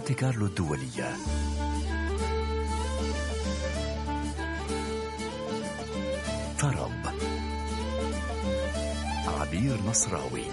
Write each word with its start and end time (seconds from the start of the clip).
مونتي 0.00 0.14
كارلو 0.14 0.46
الدولية. 0.46 1.16
طرب 6.60 6.92
عبير 9.26 9.80
نصراوي. 9.86 10.44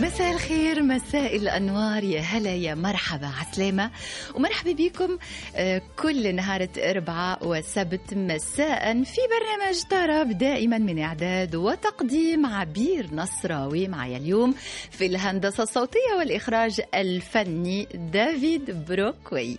مساء 0.00 0.32
الخير 0.32 0.82
مساء 0.82 1.36
الأنوار. 1.36 2.04
يا 2.04 2.20
هلا 2.20 2.54
يا 2.54 2.74
مرحبا 2.74 3.26
عسلامة. 3.26 3.90
ومرحبا 4.34 4.72
بكم 4.72 5.18
آه، 5.56 5.82
كل 5.98 6.34
نهار 6.34 6.68
أربعة 6.78 7.38
وسبت 7.42 8.14
مساء 8.14 9.02
في 9.02 9.20
برنامج 9.30 9.82
طرب 9.90 10.38
دائما 10.38 10.78
من 10.78 10.98
إعداد 10.98 11.54
وتقديم 11.56 12.46
عبير 12.46 13.08
نصراوي 13.12 13.88
معي 13.88 14.16
اليوم 14.16 14.54
في 14.90 15.06
الهندسة 15.06 15.62
الصوتية 15.62 16.14
والإخراج 16.18 16.80
الفني 16.94 17.88
دافيد 17.94 18.86
بروكوي. 18.88 19.56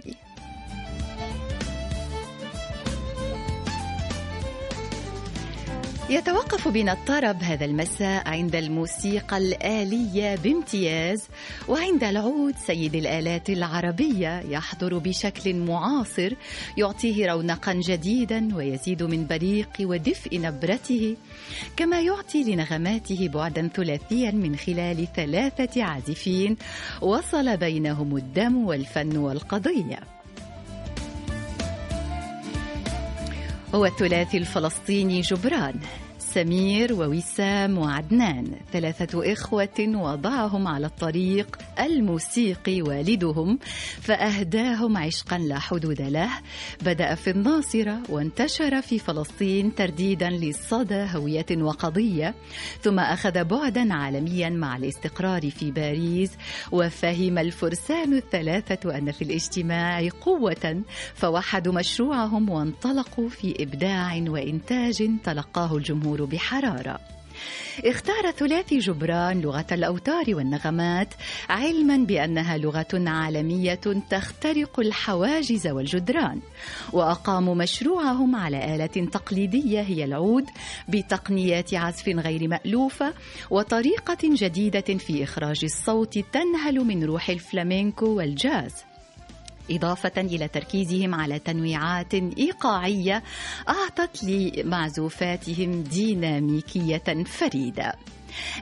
يتوقف 6.10 6.68
بنا 6.68 6.94
الطرب 6.94 7.44
هذا 7.44 7.66
المساء 7.66 8.28
عند 8.28 8.56
الموسيقى 8.56 9.38
الآلية 9.38 10.36
بامتياز 10.36 11.28
وعند 11.68 12.04
العود 12.04 12.56
سيد 12.68 12.96
الآلات 12.96 13.50
العربية 13.50 14.40
يحضر 14.40 14.98
بشكل 14.98 15.56
معاصر 15.56 16.34
يعطيه 16.78 17.32
رونقا 17.32 17.74
جديدا 17.74 18.56
ويزيد 18.56 19.04
من 19.04 19.28
بريق 19.28 19.70
ودفء 19.82 20.40
نبرته 20.40 21.16
كما 21.78 22.02
يعطي 22.02 22.44
لنغماته 22.44 23.28
بعدا 23.34 23.68
ثلاثيا 23.68 24.32
من 24.32 24.56
خلال 24.56 25.08
ثلاثة 25.16 25.84
عازفين 25.84 26.58
وصل 27.02 27.58
بينهم 27.58 28.18
الدم 28.18 28.66
والفن 28.66 29.18
والقضية. 29.18 30.00
هو 33.76 33.86
الثلاثي 33.86 34.38
الفلسطيني 34.38 35.22
جبران. 35.22 35.74
سمير 36.34 36.94
ووسام 36.94 37.78
وعدنان. 37.78 38.52
ثلاثة 38.72 39.34
إخوة 39.34 39.80
وضعهم 39.80 40.68
على 40.68 40.86
الطريق 40.88 41.58
الموسيقي 41.80 42.82
والدهم 42.82 43.60
فأهداهم 44.02 44.98
عشقا 44.98 45.38
لا 45.38 45.60
حدود 45.60 46.02
له. 46.02 46.30
بدأ 46.82 47.16
في 47.16 47.30
الناصرة 47.30 48.00
وانتشر 48.10 48.82
في 48.82 49.00
فلسطين 49.00 49.76
ترديدا 49.76 50.30
لصدى 50.30 51.06
هوية 51.16 51.46
وقضية 51.52 52.36
ثم 52.82 53.00
أخذ 53.00 53.44
بعدا 53.44 53.94
عالميا 53.94 54.50
مع 54.50 54.78
الاستقرار 54.78 55.50
في 55.50 55.72
باريس 55.72 56.32
وفهم 56.72 57.38
الفرسان 57.38 58.14
الثلاثة 58.14 58.98
أن 58.98 59.12
في 59.12 59.22
الاجتماع 59.22 60.10
قوة 60.22 60.84
فوحدوا 61.14 61.74
مشروعهم 61.74 62.50
وانطلقوا 62.50 63.30
في 63.30 63.56
إبداع 63.60 64.24
وإنتاج 64.28 65.10
تلقاه 65.24 65.78
الجمهور 65.78 66.23
بحرارة. 66.26 67.00
اختار 67.86 68.32
ثلاثي 68.32 68.80
جبران 68.80 69.42
لغة 69.42 69.66
الأوتار 69.72 70.26
والنغمات 70.28 71.14
علما 71.50 71.98
بأنها 71.98 72.58
لغة 72.58 72.88
عالمية 72.94 73.80
تخترق 74.10 74.80
الحواجز 74.80 75.68
والجدران. 75.68 76.40
وأقاموا 76.94 77.56
مشروعهم 77.56 78.36
على 78.36 78.76
آلة 78.76 79.08
تقليدية 79.12 79.82
هي 79.82 80.04
العود 80.04 80.46
بتقنيات 80.90 81.74
عزف 81.74 82.08
غير 82.08 82.48
مألوفة 82.48 83.14
وطريقة 83.50 84.18
جديدة 84.24 84.98
في 84.98 85.24
إخراج 85.24 85.60
الصوت 85.64 86.20
تنهل 86.20 86.80
من 86.80 87.04
روح 87.04 87.30
الفلامينكو 87.30 88.06
والجاز. 88.06 88.93
إضافة 89.72 90.22
إلى 90.22 90.48
تركيزهم 90.48 91.16
على 91.16 91.40
تنويعات 91.40 92.14
إيقاعية 92.14 93.24
أعطت 93.70 94.24
لمعزوفاتهم 94.24 95.84
ديناميكية 95.84 97.24
فريدة. 97.26 97.94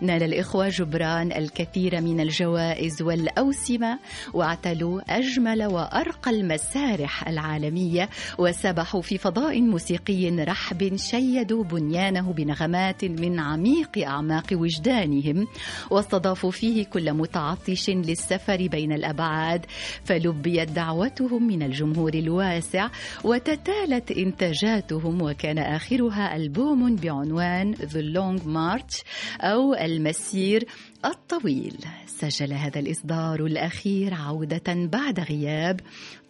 نال 0.02 0.24
الإخوة 0.24 0.70
جبران 0.70 1.32
الكثير 1.32 2.02
من 2.02 2.20
الجوائز 2.20 3.02
والأوسمة 3.02 4.00
واعتلوا 4.34 5.02
أجمل 5.10 5.66
وأرقى 5.66 6.32
المسارح 6.32 7.28
العالمية 7.28 8.10
وسبحوا 8.38 9.02
في 9.02 9.18
فضاء 9.18 9.62
موسيقي 9.62 10.30
رحب 10.30 10.96
شيدوا 10.96 11.64
بنيانه 11.64 12.34
بنغمات 12.34 13.06
من 13.06 13.40
عميق 13.40 13.98
أعماق 13.98 14.46
وجدانهم 14.52 15.48
واستضافوا 15.90 16.52
فيه 16.52 16.86
كل 16.86 17.14
متعطش 17.14 17.90
للسفر 17.90 18.68
بين 18.68 18.92
الأبعاد 18.94 19.66
فلبيت 20.04 20.72
دعوتهم 20.72 21.48
من 21.48 21.64
الجمهور 21.64 22.14
الواسع 22.14 22.90
وتتالت 23.24 24.12
إنتاجاتهم 24.12 25.22
وكان 25.22 25.58
آخرها 25.58 26.36
ألبوم 26.36 26.96
بعنوان 26.96 27.76
The 27.76 28.04
Long 28.16 28.42
March 28.46 29.04
أو 29.42 29.61
أو 29.62 29.74
المسير 29.74 30.66
الطويل. 31.06 31.78
سجل 32.08 32.54
هذا 32.54 32.80
الإصدار 32.80 33.46
الأخير 33.46 34.14
عودة 34.14 34.64
بعد 34.68 35.20
غياب. 35.20 35.80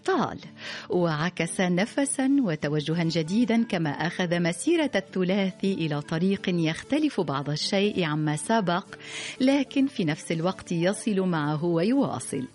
طال. 0.05 0.39
وعكس 0.89 1.61
نفسا 1.61 2.29
وتوجها 2.43 3.03
جديدا 3.03 3.63
كما 3.63 3.89
أخذ 3.89 4.39
مسيرة 4.39 4.91
الثلاثي 4.95 5.73
إلى 5.73 6.01
طريق 6.01 6.41
يختلف 6.47 7.21
بعض 7.21 7.49
الشيء 7.49 8.03
عما 8.03 8.35
سبق 8.35 8.85
لكن 9.41 9.87
في 9.87 10.05
نفس 10.05 10.31
الوقت 10.31 10.71
يصل 10.71 11.19
معه 11.19 11.65
ويواصل. 11.65 12.47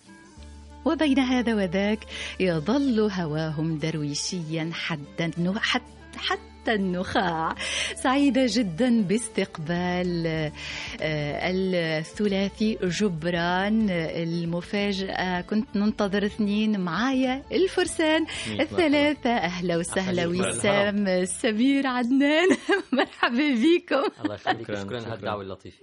وبين 0.84 1.18
هذا 1.18 1.54
وذاك 1.54 1.98
يظل 2.40 3.00
هواهم 3.00 3.78
درويشيا 3.78 4.70
حدا 4.72 5.30
حتى 5.56 5.96
حتى 6.16 6.55
النخاع. 6.68 7.54
سعيدة 7.94 8.46
جدا 8.48 9.02
باستقبال 9.02 10.26
آه، 10.26 11.50
الثلاثي 11.98 12.78
جبران 12.82 13.90
المفاجأة. 13.90 15.40
كنت 15.40 15.76
ننتظر 15.76 16.26
اثنين 16.26 16.80
معايا 16.80 17.42
الفرسان 17.52 18.26
الثلاثة. 18.60 19.30
أهلا 19.30 19.76
وسهلا 19.76 20.26
وسام 20.26 21.24
سمير 21.24 21.86
عدنان. 21.86 22.48
مرحبا 22.92 23.54
بكم. 23.54 24.22
الله 24.24 24.34
يخليك. 24.34 24.74
شكرا 24.74 25.02
على 25.02 25.14
الدعوة 25.14 25.42
اللطيفة. 25.42 25.78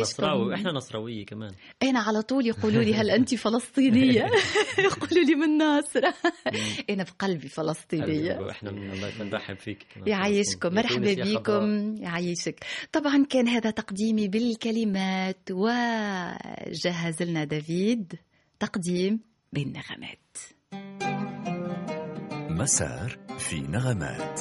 نصراوي. 0.00 0.54
إحنا 0.54 0.72
نصراوية 0.72 1.26
كمان. 1.26 1.50
أنا 1.82 2.00
على 2.00 2.22
طول 2.22 2.46
يقولوا 2.46 2.82
لي 2.82 2.94
هل 2.94 3.10
أنت 3.10 3.34
فلسطينية؟ 3.34 4.30
يقولوا 4.86 5.24
لي 5.24 5.34
من 5.34 5.58
ناصرة. 5.58 6.14
أنا 6.90 7.02
بقلبي 7.02 7.48
فلسطينية. 7.48 8.50
إحنا 8.50 8.70
الله 8.70 9.24
نرحب 9.24 9.56
فيك. 9.56 9.73
كمان. 9.82 10.08
يعيشكم 10.08 10.74
مرحبا. 10.74 11.14
بكم. 11.14 11.96
يعيشك. 11.96 12.64
طبعا 12.92 13.26
كان 13.30 13.48
هذا 13.48 13.70
تقديمي 13.70 14.28
بالكلمات 14.28 15.50
وجهز 15.50 17.22
لنا 17.22 17.44
دافيد 17.44 18.12
تقديم 18.60 19.20
بالنغمات. 19.52 20.36
مسار 22.50 23.18
في 23.38 23.60
نغمات. 23.60 24.40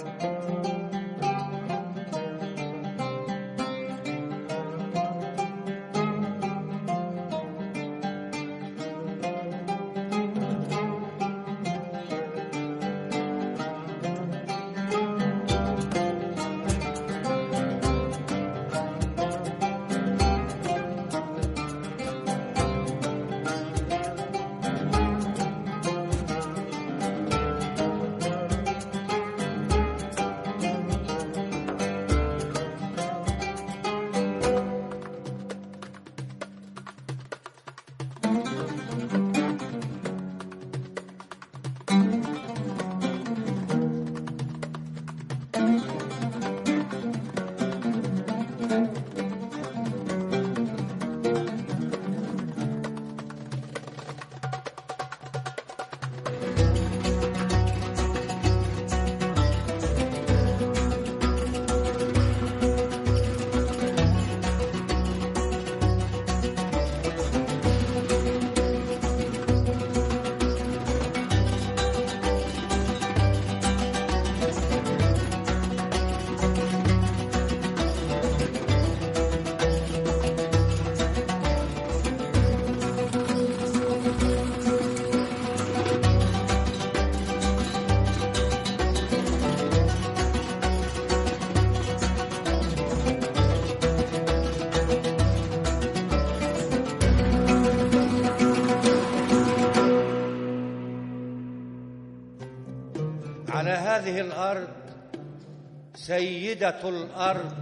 سيدة 106.04 106.90
الأرض 106.90 107.54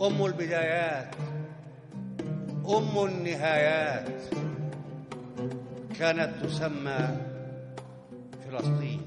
أم 0.00 0.24
البدايات 0.24 1.14
أم 2.68 3.04
النهايات. 3.04 4.20
كانت 5.98 6.30
تسمى 6.44 7.16
فلسطين. 8.44 9.02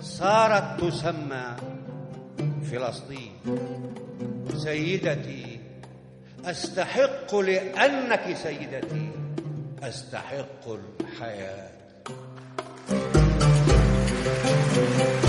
صارت 0.00 0.80
تسمى 0.80 1.56
فلسطين. 2.70 3.32
سيدتي 4.56 5.60
أستحق 6.44 7.34
لأنك 7.36 8.36
سيدتي 8.36 9.10
أستحق 9.82 10.64
الحياة. 10.68 11.70
تريو 14.74 15.27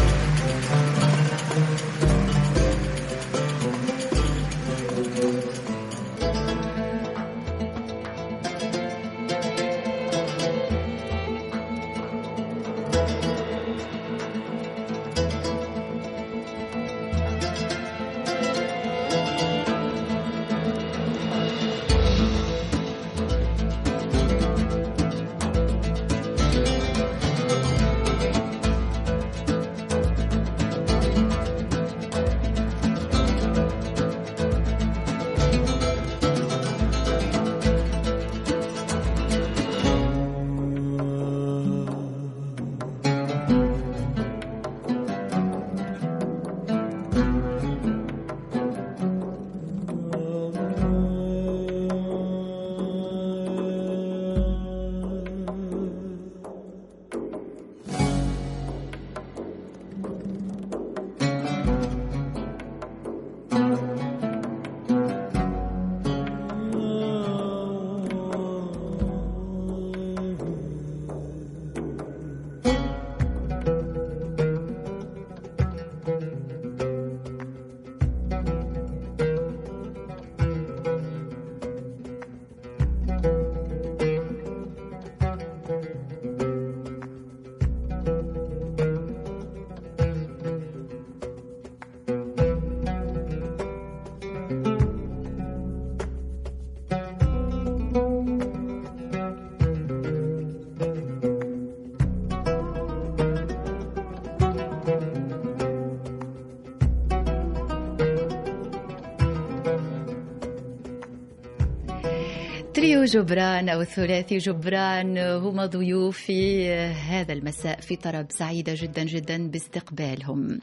جبران 113.10 113.70
أو 113.70 113.82
الثلاثي 113.82 114.38
جبران 114.38 115.18
هم 115.18 115.66
ضيوفي 115.66 116.70
هذا 117.10 117.34
المساء 117.34 117.82
في 117.82 117.96
طرب 117.96 118.26
سعيدة 118.30 118.74
جدا 118.76 119.04
جدا 119.04 119.48
باستقبالهم. 119.48 120.60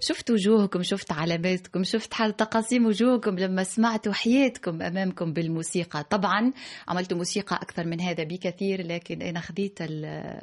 شفت 0.00 0.30
وجوهكم 0.30 0.82
شفت 0.82 1.12
علاماتكم 1.12 1.84
شفت 1.84 2.14
حال 2.14 2.36
تقاسيم 2.36 2.86
وجوهكم 2.86 3.38
لما 3.38 3.62
سمعت 3.64 4.08
حياتكم 4.08 4.82
أمامكم 4.82 5.32
بالموسيقى. 5.32 6.04
طبعا 6.10 6.52
عملت 6.88 7.12
موسيقى 7.14 7.56
أكثر 7.56 7.86
من 7.86 8.00
هذا 8.00 8.24
بكثير 8.24 8.86
لكن 8.86 9.22
أنا 9.22 9.40
خذيت 9.40 9.78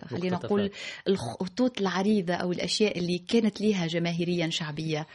خلينا 0.10 0.36
نقول 0.36 0.72
الخطوط 1.08 1.82
العريضة 1.82 2.34
أو 2.34 2.52
الأشياء 2.52 3.00
اللي 3.00 3.18
كانت 3.28 3.62
لها 3.62 3.88
جماهيريا 3.88 4.50
شعبية 4.50 5.08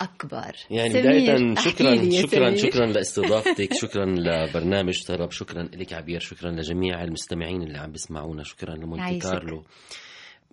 أكبر. 0.00 0.56
يعني 0.70 0.88
بداية 0.88 1.54
شكرا 1.54 2.10
شكرا 2.10 2.56
شكرا 2.56 2.86
لأستضافتك 2.86 3.74
شكرا 3.74 4.04
لبرنامج 4.06 5.02
طرب 5.02 5.30
شكرا 5.30 5.67
لك 5.76 5.92
عبير 5.92 6.20
شكرا 6.20 6.50
لجميع 6.50 7.04
المستمعين 7.04 7.62
اللي 7.62 7.78
عم 7.78 7.92
بيسمعونا 7.92 8.42
شكرا 8.42 8.74
لمونتي 8.74 9.18
كارلو. 9.18 9.64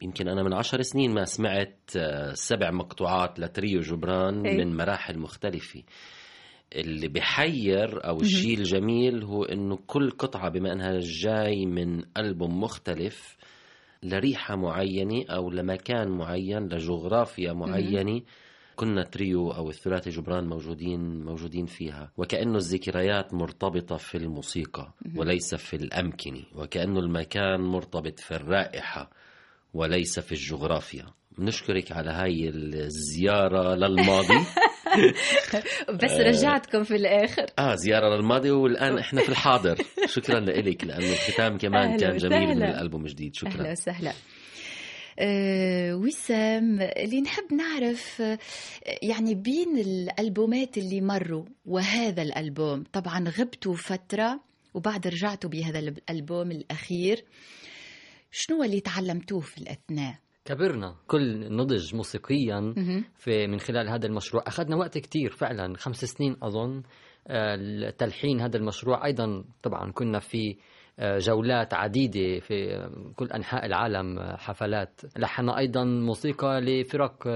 يمكن 0.01 0.27
أنا 0.27 0.43
من 0.43 0.53
عشر 0.53 0.81
سنين 0.81 1.13
ما 1.13 1.25
سمعت 1.25 1.79
آه، 1.97 2.33
سبع 2.33 2.71
مقطوعات 2.71 3.39
لتريو 3.39 3.79
جبران 3.81 4.45
أي. 4.45 4.57
من 4.57 4.77
مراحل 4.77 5.19
مختلفة. 5.19 5.83
اللي 6.75 7.07
بحير 7.07 8.07
أو 8.07 8.21
الشيء 8.21 8.57
الجميل 8.57 9.23
هو 9.23 9.43
إنه 9.43 9.79
كل 9.87 10.11
قطعة 10.11 10.49
بما 10.49 10.73
إنها 10.73 10.99
جاي 11.01 11.65
من 11.65 12.03
ألبوم 12.17 12.61
مختلف 12.61 13.37
لريحة 14.03 14.55
معينة 14.55 15.25
أو 15.29 15.49
لمكان 15.49 16.09
معين 16.09 16.63
لجغرافيا 16.67 17.53
معينة 17.53 18.21
كنا 18.75 19.03
تريو 19.03 19.51
أو 19.51 19.69
الثلاثي 19.69 20.09
جبران 20.09 20.47
موجودين 20.47 21.23
موجودين 21.23 21.65
فيها. 21.65 22.11
وكأنه 22.17 22.57
الذكريات 22.57 23.33
مرتبطة 23.33 23.97
في 23.97 24.17
الموسيقى 24.17 24.93
وليس 25.15 25.55
في 25.55 25.75
الأمكنة. 25.75 26.43
وكأنه 26.55 26.99
المكان 26.99 27.61
مرتبط 27.61 28.19
في 28.19 28.35
الرائحة 28.35 29.09
وليس 29.73 30.19
في 30.19 30.31
الجغرافيا. 30.31 31.05
بنشكرك 31.37 31.91
على 31.91 32.11
هاي 32.11 32.49
الزيارة 32.49 33.75
للماضي. 33.75 34.39
بس 36.03 36.11
رجعتكم 36.11 36.83
في 36.83 36.95
الآخر. 36.95 37.45
آه 37.59 37.75
زيارة 37.75 38.15
للماضي 38.15 38.51
والآن 38.51 38.97
إحنا 38.97 39.21
في 39.21 39.29
الحاضر. 39.29 39.75
شكرا 40.05 40.39
لك 40.39 40.83
لأنه 40.83 41.11
الختام 41.11 41.57
كمان 41.57 41.97
كان 41.97 42.17
جميل 42.17 42.47
من 42.47 42.63
الألبوم 42.63 43.05
الجديد. 43.05 43.35
شكرا. 43.35 43.51
أهلا 43.51 43.71
وسهلا. 43.71 44.13
وسام 45.93 46.81
اللي 46.81 47.21
نحب 47.21 47.53
نعرف 47.53 48.19
يعني 49.01 49.35
بين 49.35 49.77
الألبومات 49.77 50.77
اللي 50.77 51.01
مروا 51.01 51.45
وهذا 51.65 52.21
الألبوم. 52.21 52.83
طبعا 52.93 53.29
غبتوا 53.29 53.75
فترة 53.75 54.39
وبعد 54.73 55.07
رجعتوا 55.07 55.49
بهذا 55.49 55.79
الألبوم 55.79 56.51
الأخير. 56.51 57.25
شنو 58.31 58.63
اللي 58.63 58.79
تعلمتوه 58.79 59.39
في 59.39 59.57
الأثناء؟ 59.57 60.15
كبرنا 60.45 60.95
كل 61.07 61.55
نضج 61.55 61.95
موسيقيا 61.95 62.73
في 63.15 63.47
من 63.47 63.59
خلال 63.59 63.89
هذا 63.89 64.07
المشروع. 64.07 64.43
أخذنا 64.47 64.75
وقت 64.75 64.97
كتير 64.97 65.31
فعلا 65.31 65.77
خمس 65.77 66.05
سنين 66.05 66.35
أظن 66.43 66.83
آه، 67.27 67.89
تلحين 67.89 68.41
هذا 68.41 68.57
المشروع. 68.57 69.05
أيضا 69.05 69.43
طبعا 69.63 69.91
كنا 69.91 70.19
في 70.19 70.37
آه، 70.49 70.74
جولات 70.99 71.73
عديدة 71.73 72.39
في 72.39 72.89
كل 73.15 73.25
أنحاء 73.25 73.65
العالم 73.65 74.19
آه، 74.19 74.35
حفلات. 74.37 75.01
لحنا 75.17 75.57
أيضا 75.57 75.83
موسيقى 75.83 76.61
لفرق 76.61 77.27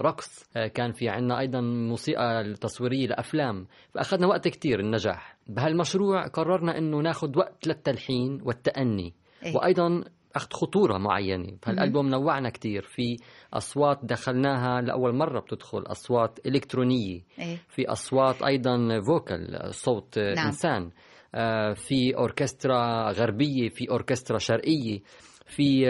رقص 0.00 0.44
كان 0.74 0.92
في 0.92 1.08
عنا 1.08 1.38
أيضا 1.38 1.60
موسيقى 1.60 2.54
تصويرية 2.60 3.06
لأفلام. 3.06 3.66
فأخذنا 3.94 4.26
وقت 4.26 4.48
كتير 4.48 4.80
النجاح. 4.80 5.36
بهالمشروع 5.46 6.26
قررنا 6.26 6.78
أنه 6.78 6.98
ناخذ 6.98 7.38
وقت 7.38 7.66
للتلحين 7.66 8.40
والتأني. 8.44 9.14
إيه؟ 9.44 9.56
وأيضا 9.56 10.04
أخذ 10.36 10.48
خطورة 10.52 10.98
معينة. 10.98 11.56
فالالبوم 11.62 12.08
نوعنا 12.08 12.50
كتير. 12.50 12.82
في 12.82 13.16
أصوات 13.54 13.98
دخلناها 14.02 14.80
لأول 14.80 15.14
مرة 15.14 15.40
بتدخل. 15.40 15.82
أصوات 15.86 16.38
إلكترونية. 16.46 17.20
إيه؟ 17.38 17.56
في 17.68 17.88
أصوات 17.88 18.42
أيضا 18.42 19.00
فوكال 19.00 19.74
صوت 19.74 20.18
نعم. 20.18 20.46
إنسان. 20.46 20.82
آه 20.82 21.07
في 21.74 22.16
أوركسترا 22.16 23.10
غربية 23.10 23.68
في 23.68 23.90
أوركسترا 23.90 24.38
شرقية 24.38 25.00
في 25.46 25.84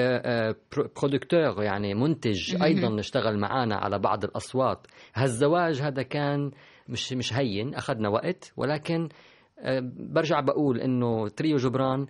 producer 0.97 1.63
يعني 1.63 1.95
منتج 1.95 2.63
أيضا 2.63 3.01
اشتغل 3.01 3.39
معنا 3.39 3.77
على 3.77 3.99
بعض 3.99 4.25
الأصوات. 4.25 4.87
هالزواج 5.15 5.81
هذا 5.81 6.03
كان 6.03 6.51
مش 6.89 7.13
مش 7.13 7.35
هين 7.35 7.75
أخذنا 7.75 8.09
وقت 8.09 8.53
ولكن 8.57 9.09
برجع 9.97 10.41
بقول 10.41 10.81
إنه 10.81 11.29
تريو 11.29 11.57
جبران 11.57 12.07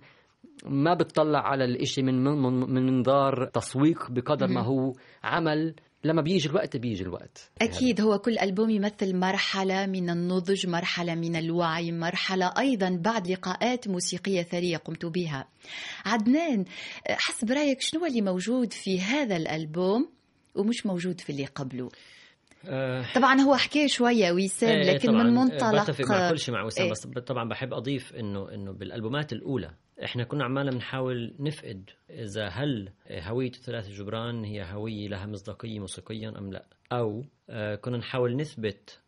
ما 0.65 0.93
بتطلع 0.93 1.39
على 1.39 1.65
الإشي 1.65 2.01
من 2.01 2.23
من 2.23 2.85
منظار 2.85 3.45
تسويق 3.45 4.11
بقدر 4.11 4.47
ما 4.47 4.61
هو 4.61 4.93
عمل 5.23 5.75
لما 6.03 6.21
بيجي 6.21 6.49
الوقت 6.49 6.77
بيجي 6.77 7.03
الوقت. 7.03 7.51
أكيد 7.61 8.01
هو 8.01 8.19
كل 8.19 8.37
ألبوم 8.37 8.69
يمثل 8.69 9.15
مرحلة 9.15 9.85
من 9.85 10.09
النضج 10.09 10.67
مرحلة 10.67 11.15
من 11.15 11.35
الوعي 11.35 11.91
مرحلة 11.91 12.53
أيضا 12.57 12.89
بعد 12.89 13.27
لقاءات 13.27 13.87
موسيقية 13.87 14.43
ثرية 14.43 14.77
قمت 14.77 15.05
بها. 15.05 15.47
عدنان 16.05 16.65
حسب 17.09 17.51
رأيك 17.51 17.81
شنو 17.81 18.05
اللي 18.05 18.21
موجود 18.21 18.73
في 18.73 19.01
هذا 19.01 19.37
الألبوم 19.37 20.09
ومش 20.55 20.85
موجود 20.85 21.21
في 21.21 21.29
اللي 21.29 21.45
قبله؟ 21.45 21.89
آه، 22.65 23.05
طبعا 23.15 23.41
هو 23.41 23.55
حكي 23.55 23.87
شوية 23.87 24.31
وسام 24.31 24.69
إيه، 24.69 24.93
لكن 24.93 25.11
من 25.11 25.35
منطلق 25.35 25.83
بتفق 25.83 26.05
مع 26.09 26.29
كل 26.29 26.39
شيء 26.39 26.53
مع 26.53 26.63
وسام 26.63 26.83
إيه. 26.85 26.91
بس 26.91 27.07
طبعا 27.07 27.49
بحب 27.49 27.73
أضيف 27.73 28.13
انه 28.13 28.53
إنه 28.53 28.71
بالألبومات 28.71 29.33
الأولى 29.33 29.71
إحنا 30.03 30.23
كنا 30.23 30.43
عمالنا 30.43 30.71
بنحاول 30.71 31.35
نفقد 31.39 31.89
إذا 32.09 32.47
هل 32.47 32.91
هوية 33.11 33.51
ثلاث 33.51 33.89
جبران 33.89 34.43
هي 34.43 34.73
هوية 34.73 35.07
لها 35.07 35.25
مصداقية 35.25 35.79
موسيقيا 35.79 36.29
أم 36.37 36.51
لا. 36.51 36.65
أو 36.91 37.25
آه، 37.49 37.75
كنا 37.75 37.97
نحاول 37.97 38.35
نثبت 38.35 38.99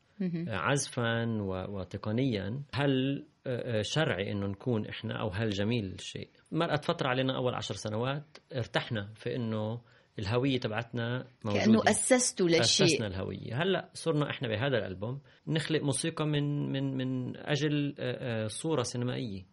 عزفا 0.48 1.42
وتقنيا 1.42 2.62
هل 2.74 3.26
آه، 3.48 3.82
شرعي 3.82 4.32
إنه 4.32 4.48
نكون 4.48 4.86
إحنا 4.86 5.22
أو 5.22 5.30
هل 5.30 5.50
جميل 5.50 5.86
الشيء 5.94 6.30
مرقت 6.52 6.86
فترة 6.86 7.08
علينا 7.08 7.36
أول 7.36 7.54
عشر 7.54 7.76
سنوات 7.76 8.38
ارتحنا 8.56 9.10
في 9.16 9.36
إنه 9.36 9.82
الهوية 10.20 10.60
تبعتنا 10.60 11.28
موجودة. 11.46 11.66
كأنه 11.66 11.82
اسستوا 11.88 12.48
لشيء. 12.50 12.86
أسسنا 12.86 13.08
الهوية. 13.08 13.62
هلأ 13.64 13.90
صرنا 13.94 14.30
إحنا 14.30 14.48
بهذا 14.48 14.78
الألبوم 14.78 15.20
نخلق 15.48 15.82
موسيقى 15.82 16.26
من 16.26 16.72
من 16.72 16.98
من 16.98 17.38
أجل 17.38 17.96
آه، 18.00 18.44
آه، 18.44 18.48
صورة 18.48 18.84
سينمائية. 18.84 19.46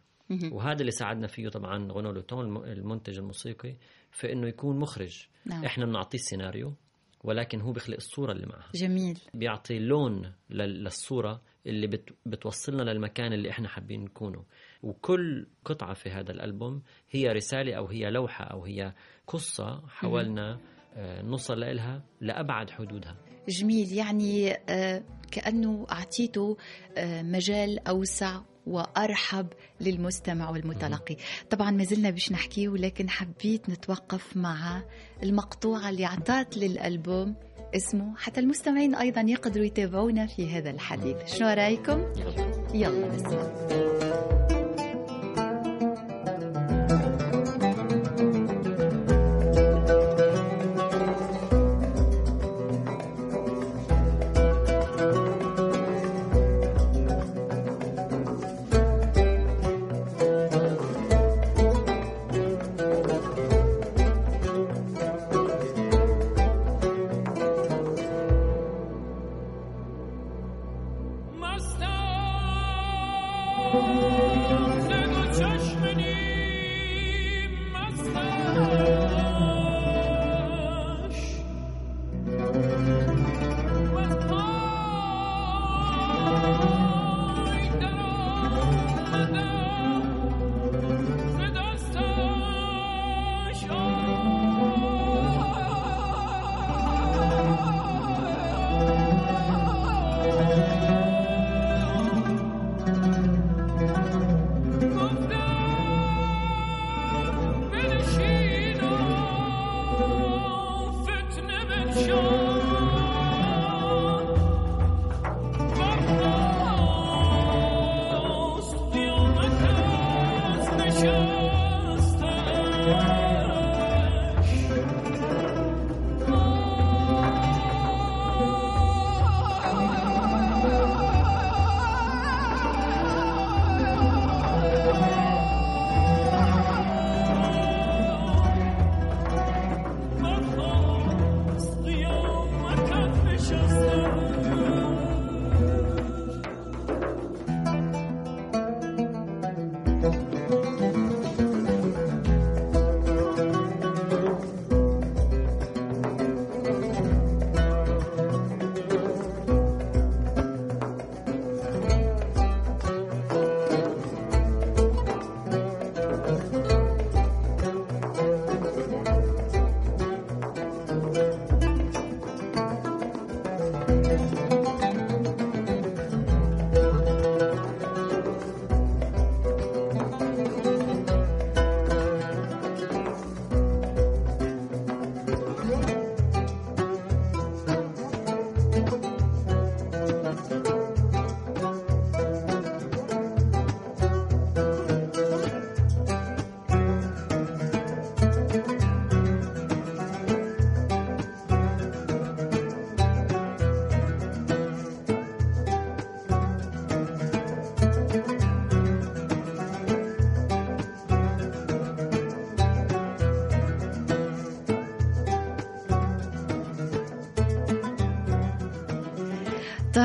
وهذا 0.53 0.81
اللي 0.81 0.91
ساعدنا 0.91 1.27
فيه 1.27 1.49
طبعا 1.49 1.93
غنو 1.93 2.11
لوتون 2.11 2.57
المنتج 2.65 3.19
الموسيقي 3.19 3.77
في 4.13 4.33
إنه 4.33 4.49
يكون 4.49 4.79
مخرج. 4.79 5.27
نعم. 5.45 5.65
إحنا 5.65 5.87
بنعطيه 5.87 6.19
السيناريو 6.19 6.75
ولكن 7.25 7.61
هو 7.61 7.73
بيخلق 7.73 7.97
الصورة 7.97 8.33
اللي 8.33 8.47
معها. 8.47 8.71
جميل. 8.75 9.19
بيعطي 9.35 9.79
لون 9.79 10.33
للصورة 10.51 11.41
اللي 11.67 11.87
بت 11.87 12.11
بتوصلنا 12.27 12.83
للمكان 12.83 13.33
اللي 13.33 13.51
إحنا 13.51 13.69
حابين 13.69 14.05
نكونه. 14.05 14.45
وكل 14.83 15.47
قطعة 15.65 15.95
في 15.95 16.11
هذا 16.11 16.33
الألبوم 16.33 16.83
هي 17.11 17.29
رسالة 17.29 17.75
أو 17.75 17.87
هي 17.87 18.11
لوحة 18.11 18.45
أو 18.45 18.65
هي 18.65 18.95
قصة 19.27 19.83
حاولنا 19.89 20.61
آه، 20.97 21.23
نوصل 21.23 21.61
لها 21.61 22.03
لأبعد 22.21 22.71
حدودها. 22.71 23.17
جميل. 23.49 23.93
يعني 23.93 24.53
آه، 24.53 25.03
كأنه 25.31 25.87
أعطيته 25.91 26.57
آه، 26.97 27.23
مجال 27.23 27.89
أوسع 27.89 28.41
وأرحب 28.69 29.47
للمستمع 29.81 30.51
والمتلقي. 30.51 31.17
طبعا 31.51 31.71
ما 31.71 31.85
زلنا 31.85 32.11
باش 32.11 32.33
نحكيه 32.33 32.69
ولكن 32.69 33.11
حبيت 33.11 33.71
نتوقف 33.71 34.37
مع 34.37 34.83
المقطوعة 35.23 35.91
اللي 35.91 36.05
أعطت 36.05 36.57
للألبوم 36.57 37.35
اسمه 37.77 38.17
حتى 38.17 38.41
المستمعين 38.41 38.95
أيضا 38.95 39.21
يقدروا 39.21 39.67
يتابعونا 39.67 40.27
في 40.27 40.51
هذا 40.51 40.71
الحديث. 40.71 41.17
شنو 41.27 41.49
رأيكم؟ 41.49 42.13
يلا 42.75 43.15
نسمع. 43.15 44.08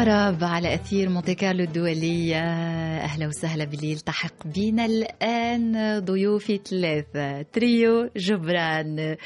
طرب 0.04 0.44
على 0.44 0.74
أثير 0.74 1.10
مونتي 1.10 1.36
كارلو 1.36 1.64
الدولية 1.64 2.44
أهلا 3.04 3.28
وسهلا 3.28 3.64
باللي 3.64 3.92
يلتحق 3.92 4.48
بنا 4.48 4.86
الآن 4.86 6.00
ضيوفي 6.00 6.58
ثلاثة 6.58 7.42
تريو 7.42 8.10
جبران 8.18 9.18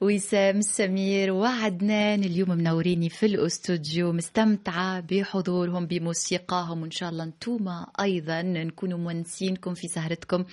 وسام 0.00 0.60
سمير 0.60 1.32
وعدنان. 1.32 2.24
اليوم 2.24 2.50
منوريني 2.50 3.08
في 3.08 3.26
الأستوديو 3.26 4.12
مستمتعة 4.12 5.00
بحضورهم 5.00 5.86
بموسيقاهم 5.86 6.82
وإن 6.82 6.90
شاء 6.90 7.08
الله 7.08 7.24
انتوما 7.24 7.86
أيضا 8.00 8.42
نكونوا 8.42 8.98
مونسينكم 8.98 9.74
في 9.74 9.88
سهرتكم 9.88 10.44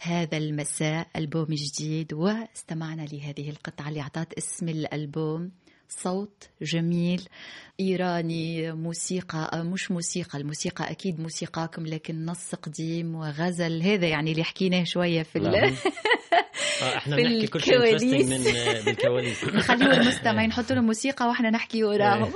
هذا 0.00 0.36
المساء 0.36 1.06
ألبوم 1.16 1.48
جديد. 1.50 2.12
واستمعنا 2.12 3.02
لهذه 3.02 3.50
القطعة 3.50 3.88
اللي 3.88 4.00
أعطت 4.00 4.32
اسم 4.32 4.68
الألبوم. 4.68 5.50
صوت 5.88 6.48
جميل. 6.62 7.28
إيراني 7.80 8.72
موسيقى 8.72 9.64
مش 9.64 9.90
موسيقى 9.90 10.38
الموسيقى 10.38 10.90
أكيد 10.90 11.20
موسيقاكم 11.20 11.86
لكن 11.86 12.26
نص 12.26 12.54
قديم 12.54 13.14
وغزل. 13.14 13.82
هذا 13.82 14.06
يعني 14.06 14.32
اللي 14.32 14.44
حكيناه 14.44 14.84
شوية 14.84 15.22
في 15.22 15.38
نعم. 15.38 15.54
آه، 16.82 16.96
إحنا 16.96 17.16
في 17.16 17.22
بنحكي 17.22 17.46
كل 17.46 17.60
شيء 17.60 18.24
من 18.24 18.44
بالكواليس 18.84 19.44
خليوا 19.68 19.92
المستمعين 19.92 20.50
يحطوا 20.50 20.76
لهم 20.76 20.86
موسيقى 20.86 21.26
وإحنا 21.26 21.50
نحكي 21.50 21.84
وراهم. 21.84 22.32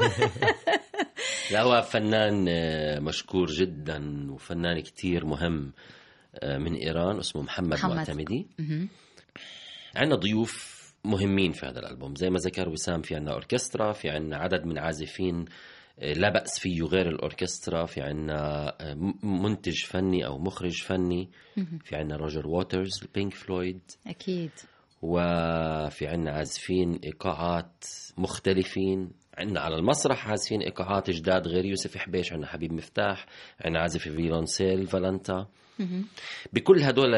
لا 1.53 1.63
هو 1.63 1.83
فنان 1.83 2.47
آه، 2.49 2.99
مشكور 2.99 3.47
جدا 3.47 4.27
وفنان 4.31 4.81
كتير 4.81 5.25
مهم 5.27 5.73
آه، 6.35 6.59
من 6.59 6.75
إيران 6.75 7.19
اسمه 7.19 7.43
محمد, 7.43 7.73
محمد. 7.73 7.97
معتمدي. 7.97 8.47
عندنا 9.97 10.17
ضيوف 10.17 10.72
مهمين 11.05 11.53
في 11.53 11.67
هذا 11.67 11.79
الألبوم. 11.79 12.15
زي 12.15 12.31
ما 12.31 12.39
ذكر 12.39 12.69
وسام 12.69 13.03
في 13.03 13.15
عنا 13.15 13.33
أوركسترا 13.33 13.93
في 13.93 14.11
عنا 14.11 14.37
عدد 14.37 14.67
من 14.67 14.79
عازفين 14.79 15.45
آه، 15.99 16.13
لا 16.13 16.31
بأس 16.31 16.59
فيه 16.59 16.83
غير 16.83 17.09
الأوركسترا 17.09 17.87
في 17.87 18.01
عنا 18.01 18.69
آه، 18.81 18.95
منتج 19.23 19.85
فني 19.85 20.27
أو 20.27 20.39
مخرج 20.39 20.83
فني 20.83 21.31
في 21.85 21.97
عنا 21.97 22.17
روجر 22.17 22.47
ووترز 22.47 23.03
البينك 23.03 23.35
فلويد. 23.35 23.81
أكيد. 24.07 24.51
وفي 25.03 26.07
عنا 26.07 26.31
عازفين 26.31 27.01
إيقاعات 27.05 27.85
مختلفين. 28.19 29.11
عندنا 29.39 29.61
على 29.61 29.77
المسرح 29.77 30.29
عازفين 30.29 30.61
إيقاعات 30.63 31.11
جداد 31.11 31.49
غير 31.49 31.65
يوسف 31.65 31.97
حبيش 31.97 32.33
عندنا 32.33 32.49
حبيب 32.49 32.73
مفتاح 32.73 33.27
عندنا 33.61 33.81
عازف 33.81 34.03
فيولونسيل 34.03 34.87
فالنتا. 34.87 35.47
بكل 36.53 36.83
هدول 36.83 37.15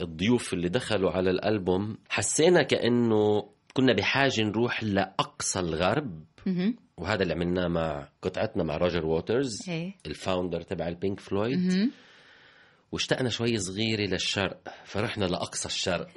الضيوف 0.00 0.52
اللي 0.54 0.68
دخلوا 0.68 1.10
على 1.10 1.30
الألبوم 1.30 1.98
حسينا 2.08 2.62
كأنه 2.62 3.48
كنا 3.74 3.92
بحاجة 3.92 4.42
نروح 4.42 4.82
لأقصى 4.84 5.60
الغرب. 5.60 6.24
وهذا 6.96 7.22
اللي 7.22 7.34
عملناه 7.34 7.68
مع 7.68 8.08
قطعتنا 8.22 8.64
مع 8.64 8.76
روجر 8.76 9.06
ووترز 9.06 9.56
إيه. 9.68 9.94
ال 10.06 10.13
founder 10.13 10.60
تبع 10.60 10.88
البينك 10.88 11.20
فلويد. 11.20 11.58
واشتقنا 12.92 13.28
شوي 13.28 13.58
صغيرة 13.58 14.10
للشرق 14.10 14.58
فرحنا 14.84 15.24
لأقصى 15.24 15.68
الشرق. 15.68 16.08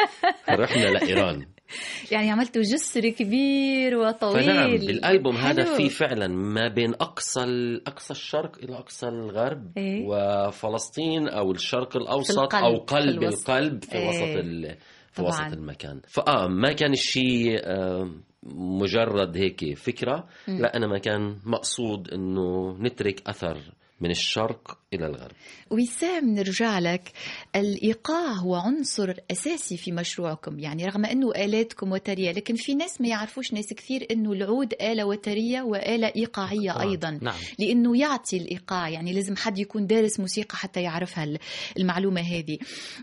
رحنا 0.50 0.84
لإيران. 0.84 1.46
يعني 2.12 2.30
عملتوا 2.30 2.62
جسر 2.62 3.08
كبير 3.08 3.96
وطويل 3.96 4.42
فنعم 4.42 4.70
بالألبوم 4.70 5.36
هذا 5.36 5.76
في 5.76 5.88
فعلا 5.88 6.28
ما 6.28 6.68
بين 6.68 6.94
أقصى 6.94 7.40
أقصى 7.86 8.10
الشرق 8.10 8.58
إلى 8.58 8.78
أقصى 8.78 9.08
الغرب 9.08 9.72
إيه؟ 9.76 10.04
وفلسطين 10.06 11.28
أو 11.28 11.52
الشرق 11.52 11.96
الأوسط. 11.96 12.54
أو 12.54 12.76
قلب 12.76 13.20
في 13.20 13.28
القلب 13.28 13.84
في 13.84 13.94
إيه؟ 13.94 14.08
وسط 14.08 14.76
في 15.12 15.22
طبعاً. 15.22 15.28
وسط 15.28 15.52
المكان 15.52 16.00
فآه 16.08 16.46
ما 16.46 16.72
كان 16.72 16.92
الشيء 16.92 17.60
آه 17.64 18.10
مجرد 18.52 19.36
هيك 19.36 19.78
فكرة 19.78 20.26
لا 20.48 20.76
أنا 20.76 20.86
ما 20.86 20.98
كان 20.98 21.36
مقصود 21.46 22.10
إنه 22.10 22.76
نترك 22.80 23.22
أثر 23.28 23.58
من 24.00 24.10
الشرق 24.10 24.78
إلى 24.94 25.06
الغرب. 25.06 25.32
وسام 25.70 26.34
نرجع 26.34 26.78
لك. 26.78 27.12
الإيقاع 27.56 28.32
هو 28.32 28.54
عنصر 28.54 29.14
أساسي 29.30 29.76
في 29.76 29.92
مشروعكم 29.92 30.58
يعني 30.58 30.84
رغم 30.84 31.04
أنه 31.04 31.30
آلاتكم 31.30 31.92
وترية 31.92 32.32
لكن 32.32 32.54
في 32.54 32.74
ناس 32.74 33.00
ما 33.00 33.08
يعرفوش 33.08 33.52
ناس 33.52 33.72
كثير 33.72 34.06
أنه 34.10 34.32
العود 34.32 34.74
آلة 34.80 35.04
وترية 35.04 35.62
وآلة 35.62 36.12
إيقاعية 36.16 36.72
طبعا. 36.72 36.90
أيضا. 36.90 37.18
نعم. 37.22 37.34
لأنه 37.58 37.98
يعطي 37.98 38.36
الإيقاع 38.36 38.88
يعني 38.88 39.12
لازم 39.12 39.36
حد 39.36 39.58
يكون 39.58 39.86
دارس 39.86 40.20
موسيقى 40.20 40.56
حتى 40.56 40.82
يعرفها 40.82 41.38
المعلومة 41.78 42.20
هذه. 42.20 42.58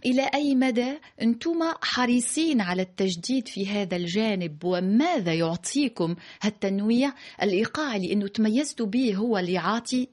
إلى 0.06 0.30
أي 0.34 0.56
مدى 0.56 0.94
أنتم 1.22 1.60
حريصين 1.82 2.62
على 2.62 2.82
التجديد 2.82 3.48
في 3.48 3.68
هذا 3.68 3.96
الجانب 3.96 4.64
وماذا 4.64 5.34
يعطيكم 5.34 6.16
هالتنويع؟ 6.42 7.14
الإيقاعي 7.44 8.08
لأنه 8.08 8.28
تميزتوا 8.28 8.86
به 8.86 9.16
هو 9.16 9.38
اللي 9.38 9.54
يعطي 9.54 10.08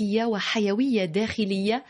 ديناميكية 0.00 0.24
وحيوية 0.24 1.04
داخلية 1.04 1.84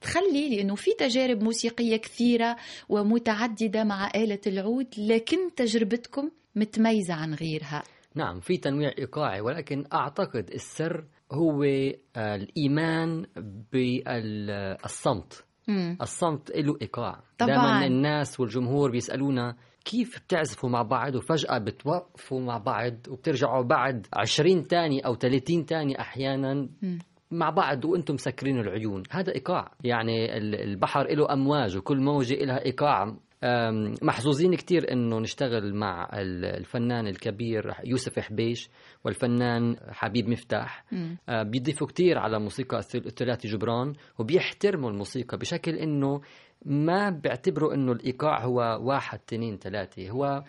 تخلي 0.00 0.56
لأنه 0.56 0.74
في 0.74 0.90
تجارب 0.98 1.42
موسيقية 1.42 1.96
كثيرة 1.96 2.56
ومتعددة 2.88 3.84
مع 3.84 4.10
آلة 4.14 4.40
العود 4.46 4.86
لكن 4.98 5.54
تجربتكم 5.56 6.30
متميزة 6.56 7.14
عن 7.14 7.34
غيرها. 7.34 7.82
نعم 8.14 8.40
في 8.40 8.56
تنويع 8.56 8.92
إيقاعي 8.98 9.40
ولكن 9.40 9.84
أعتقد 9.92 10.50
السر 10.50 11.04
هو 11.32 11.62
الإيمان 12.16 13.26
بالصمت. 13.72 15.44
الصمت 16.02 16.50
له 16.50 16.76
إيقاع. 16.82 17.20
دائما 17.40 17.86
الناس 17.86 18.40
والجمهور 18.40 18.90
بيسألونا 18.90 19.56
كيف 19.84 20.20
بتعزفوا 20.24 20.68
مع 20.70 20.82
بعض 20.82 21.14
وفجأة 21.14 21.58
بتوقفوا 21.58 22.40
مع 22.40 22.58
بعض 22.58 22.94
وبترجعوا 23.08 23.62
بعد 23.62 24.06
20 24.12 24.66
تاني 24.66 25.00
أو 25.00 25.14
30 25.14 25.66
تاني 25.66 26.00
أحيانا؟ 26.00 26.68
مع 27.30 27.50
بعض 27.50 27.84
وأنتم 27.84 28.14
مسكرين 28.14 28.60
العيون. 28.60 29.02
هذا 29.10 29.34
إيقاع. 29.34 29.72
يعني 29.84 30.36
البحر 30.38 31.06
له 31.08 31.32
أمواج 31.32 31.76
وكل 31.76 32.00
موجة 32.00 32.34
لها 32.34 32.64
إيقاع. 32.64 33.16
محظوظين 34.02 34.54
كثير 34.54 34.92
إنه 34.92 35.18
نشتغل 35.18 35.74
مع 35.74 36.08
الفنان 36.14 37.06
الكبير 37.06 37.74
يوسف 37.84 38.18
حبيش 38.18 38.70
والفنان 39.04 39.76
حبيب 39.90 40.28
مفتاح. 40.28 40.84
آه، 41.28 41.42
بيضيفوا 41.42 41.86
كثير 41.86 42.18
على 42.18 42.38
موسيقى 42.38 42.78
الثلاثي 42.94 43.48
جبران 43.48 43.92
وبيحترموا 44.18 44.90
الموسيقى 44.90 45.38
بشكل 45.38 45.72
إنه 45.72 46.20
ما 46.64 47.10
بيعتبروا 47.10 47.74
إنه 47.74 47.92
الإيقاع 47.92 48.44
هو 48.44 48.78
واحد 48.82 49.18
اثنين 49.28 49.56
ثلاثة. 49.56 50.10
هو 50.10 50.42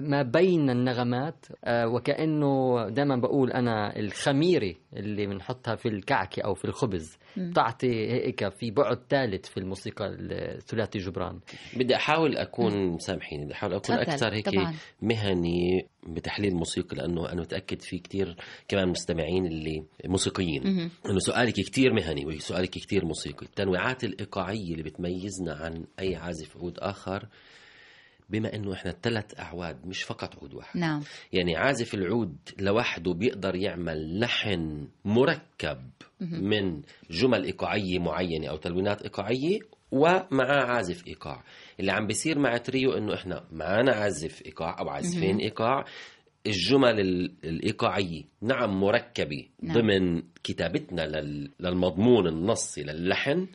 ما 0.00 0.22
بين 0.22 0.70
النغمات 0.70 1.46
آه، 1.64 1.88
وكأنه 1.88 2.88
دائما 2.88 3.16
بقول 3.16 3.52
أنا 3.52 3.98
الخميرة 3.98 4.74
اللي 4.96 5.26
بنحطها 5.26 5.74
في 5.76 5.88
الكعكة 5.88 6.42
أو 6.42 6.54
في 6.54 6.64
الخبز. 6.64 7.18
بتعطي 7.36 8.10
هيك 8.12 8.48
في 8.48 8.70
بعد 8.70 8.98
ثالث 9.10 9.46
في 9.48 9.56
الموسيقى 9.56 10.06
الثلاثي 10.08 10.98
جبران. 10.98 11.40
بدي 11.76 11.96
أحاول 11.96 12.36
أكون 12.36 12.98
سامحيني 12.98 13.44
بدي 13.44 13.54
أحاول 13.54 13.74
أكون 13.74 13.96
أكثر 13.96 14.34
هيك 14.34 14.48
طبعا. 14.48 14.74
مهني 15.02 15.86
بتحليل 16.08 16.54
موسيقي 16.54 16.96
لأنه 16.96 17.32
أنا 17.32 17.40
متأكد 17.40 17.80
في 17.80 17.98
كتير 17.98 18.36
كمان 18.68 18.88
مستمعين 18.88 19.46
اللي 19.46 19.84
موسيقيين. 20.06 20.66
إنه 21.06 21.18
سؤالك 21.18 21.54
كتير 21.54 21.92
مهني 21.92 22.26
وسؤالك 22.26 22.70
كتير 22.70 23.04
موسيقي. 23.04 23.46
التنويعات 23.46 24.04
الإيقاعية 24.04 24.72
اللي 24.72 24.82
بتميزنا 24.82 25.54
عن 25.54 25.84
أي 26.00 26.16
عازف 26.16 26.56
عود 26.56 26.78
آخر 26.78 27.28
بما 28.32 28.54
إنه 28.54 28.72
إحنا 28.72 28.94
ثلاث 29.02 29.40
أعواد 29.40 29.86
مش 29.86 30.02
فقط 30.02 30.38
عود 30.42 30.54
واحد. 30.54 30.80
نعم. 30.80 31.02
يعني 31.32 31.56
عازف 31.56 31.94
العود 31.94 32.36
لوحده 32.58 33.12
بيقدر 33.12 33.54
يعمل 33.56 34.20
لحن 34.20 34.88
مركب 35.04 35.90
من 36.20 36.82
جمل 37.10 37.44
ايقاعيه 37.44 37.98
معينة 37.98 38.48
أو 38.48 38.56
تلوينات 38.56 39.02
إيقاعية 39.02 39.58
ومعاه 39.92 40.64
عازف 40.64 41.06
إيقاع. 41.06 41.44
اللي 41.80 41.92
عم 41.92 42.06
بيصير 42.06 42.38
مع 42.38 42.56
تريو 42.56 42.92
إنه 42.92 43.14
إحنا 43.14 43.44
معانا 43.52 43.92
عازف 43.92 44.42
إيقاع 44.46 44.80
أو 44.80 44.88
عازفين 44.88 45.36
إيقاع 45.38 45.84
الجمل 46.46 47.00
الإيقاعية 47.44 48.22
نعم 48.42 48.80
مركبة 48.80 49.46
نعم. 49.62 49.78
ضمن 49.78 50.22
كتابتنا 50.44 51.02
للمضمون 51.60 52.26
النصي 52.28 52.82
للحن 52.82 53.46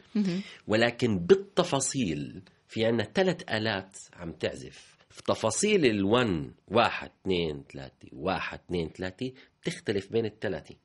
ولكن 0.67 1.19
بالتفاصيل 1.19 2.41
في 2.67 2.85
عنا 2.85 3.03
ثلاث 3.03 3.41
آلات 3.51 3.97
عم 4.13 4.31
تعزف. 4.31 4.97
في 5.09 5.23
تفاصيل 5.23 5.85
الون 5.85 6.53
واحد 6.67 7.11
اثنين 7.21 7.63
ثلاثة 7.73 8.09
واحد 8.11 8.59
اثنين 8.59 8.89
ثلاثة 8.89 9.31
تختلف 9.63 10.11
بين 10.11 10.25
الثلاثة. 10.25 10.75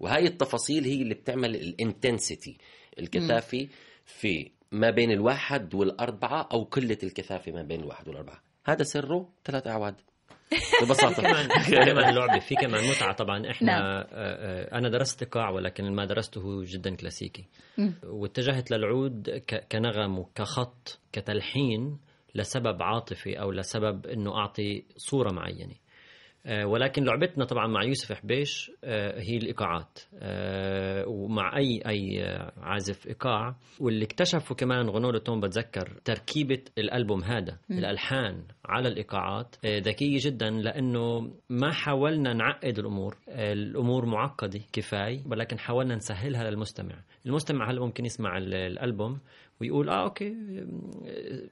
وهي 0.00 0.26
التفاصيل 0.26 0.84
هي 0.84 1.02
اللي 1.02 1.14
بتعمل 1.14 1.54
ال 1.54 1.64
intensity 1.64 2.58
الكثافة 2.98 3.68
في 4.04 4.50
ما 4.72 4.90
بين 4.90 5.10
الواحد 5.10 5.74
والأربعة 5.74 6.48
أو 6.52 6.62
قلة 6.62 6.98
الكثافة 7.02 7.52
ما 7.52 7.62
بين 7.62 7.80
الواحد 7.80 8.08
والأربعة. 8.08 8.42
هذا 8.66 8.82
سره 8.82 9.28
ثلاث 9.44 9.66
أعواد. 9.66 9.94
ببساطة. 10.82 11.22
كمان 11.22 11.48
كمان 11.86 12.08
اللعبه 12.08 12.38
في 12.38 12.54
كمان 12.54 12.88
متعة. 12.90 13.12
طبعا 13.12 13.50
إحنا 13.50 13.72
نعم. 13.72 13.82
آه، 13.82 14.06
آه، 14.12 14.78
أنا 14.78 14.88
درست 14.88 15.22
ايقاع 15.22 15.50
ولكن 15.50 15.92
ما 15.92 16.04
درسته 16.04 16.64
جدا 16.64 16.96
كلاسيكي. 16.96 17.44
واتجهت 18.04 18.70
للعود 18.70 19.42
كنغم 19.72 20.18
وكخط 20.18 20.98
كتلحين 21.12 21.98
لسبب 22.34 22.82
عاطفي 22.82 23.40
أو 23.40 23.52
لسبب 23.52 24.06
إنه 24.06 24.36
أعطي 24.38 24.84
صورة 24.96 25.32
معينة. 25.32 25.74
ولكن 26.46 27.04
لعبتنا 27.04 27.44
طبعا 27.44 27.66
مع 27.66 27.84
يوسف 27.84 28.12
حبيش 28.12 28.70
آه، 28.84 29.20
هي 29.20 29.36
الإيقاعات. 29.36 29.98
آه، 30.18 31.08
ومع 31.08 31.56
أي 31.56 31.82
أي 31.88 32.24
عازف 32.56 33.06
إيقاع. 33.06 33.56
واللي 33.80 34.04
اكتشفوا 34.04 34.56
كمان 34.56 34.88
غنولو 34.88 35.18
توم 35.18 35.40
بتذكر 35.40 36.00
تركيبة 36.04 36.62
الألبوم 36.78 37.24
هذا 37.24 37.58
م. 37.68 37.78
الألحان 37.78 38.44
على 38.64 38.88
الإيقاعات. 38.88 39.56
ذكية 39.66 40.18
جدا 40.20 40.50
لأنه 40.50 41.30
ما 41.50 41.72
حاولنا 41.72 42.32
نعقد 42.32 42.78
الأمور. 42.78 43.16
الأمور 43.28 44.06
معقدة 44.06 44.60
كفاية 44.72 45.22
ولكن 45.30 45.58
حاولنا 45.58 45.94
نسهلها 45.94 46.50
للمستمع. 46.50 46.94
المستمع 47.26 47.70
هلا 47.70 47.80
ممكن 47.80 48.04
يسمع 48.04 48.38
الألبوم 48.38 49.20
ويقول 49.60 49.88
آه 49.88 50.02
أوكي 50.04 50.34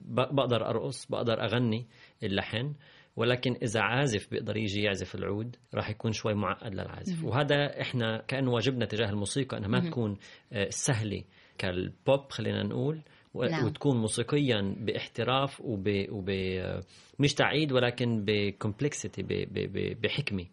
بقدر 0.00 0.68
أرقص 0.70 1.06
بقدر 1.06 1.44
أغني 1.44 1.86
اللحن. 2.22 2.74
ولكن 3.16 3.56
إذا 3.62 3.80
عازف 3.80 4.30
بيقدر 4.30 4.56
يجي 4.56 4.82
يعزف 4.82 5.14
العود 5.14 5.56
راح 5.74 5.90
يكون 5.90 6.12
شوي 6.12 6.34
معقد 6.34 6.74
للعازف. 6.74 7.24
وهذا 7.24 7.80
إحنا 7.80 8.22
كأنه 8.28 8.50
واجبنا 8.50 8.86
تجاه 8.86 9.10
الموسيقى 9.10 9.56
إنها 9.56 9.68
ما 9.68 9.80
تكون 9.80 10.16
آه، 10.52 10.68
سهلة 10.70 11.24
كالبوب 11.58 12.30
خلينا 12.30 12.62
نقول 12.62 13.02
نعم. 13.34 13.64
وتكون 13.64 13.96
موسيقيا 13.96 14.74
باحتراف 14.78 15.60
وب, 15.60 15.88
وب... 16.10 16.30
مش 17.18 17.34
تعيد 17.34 17.72
ولكن 17.72 18.24
ب 18.26 18.35
complexity 18.35 19.22
بحكمة. 20.02 20.46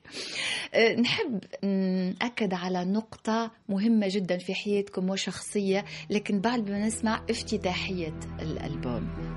أه، 0.73 0.93
نحب 0.93 1.39
نأكد 1.63 2.53
على 2.53 2.85
نقطة 2.85 3.51
مهمة 3.69 4.07
جدا 4.09 4.37
في 4.37 4.53
حياتكم 4.53 5.09
وشخصية 5.09 5.85
لكن 6.09 6.41
بعد 6.41 6.69
ما 6.69 6.85
نسمع 6.85 7.25
افتتاحية 7.29 8.19
الألبوم. 8.41 9.36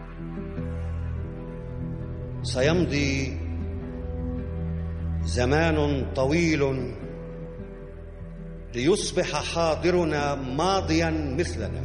سيمضي 2.42 3.38
زمان 5.24 6.06
طويل 6.14 6.92
ليصبح 8.74 9.54
حاضرنا 9.54 10.34
ماضيا 10.34 11.10
مثلنا. 11.38 11.82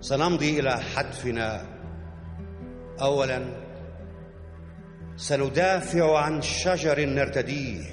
سنمضي 0.00 0.60
إلى 0.60 0.80
حتفنا. 0.80 1.66
اولا 3.00 3.42
سندافع 5.16 6.18
عن 6.18 6.42
شجر 6.42 7.06
نرتديه 7.06 7.84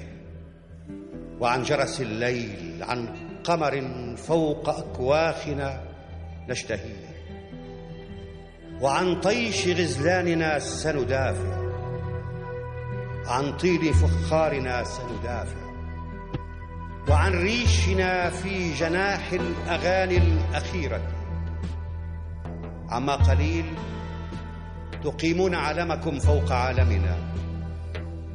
وعن 1.40 1.62
جرس 1.62 2.00
الليل 2.00 2.82
عن 2.82 3.08
قمر 3.44 3.88
فوق 4.16 4.68
أكواخنا 4.68 5.80
نشتهيه. 6.48 7.09
وعن 8.80 9.20
طيش 9.20 9.68
غزلاننا 9.68 10.58
سندافع. 10.58 11.60
عن 13.26 13.56
طيب 13.56 13.92
فخارنا 13.92 14.84
سندافع. 14.84 15.60
وعن 17.08 17.32
ريشنا 17.32 18.30
في 18.30 18.74
جناح 18.74 19.32
الأغاني 19.32 20.16
الأخيرة. 20.16 21.00
عما 22.88 23.14
قليل 23.14 23.64
تقيمون 25.04 25.54
علمكم 25.54 26.18
فوق 26.18 26.52
عالمنا. 26.52 27.16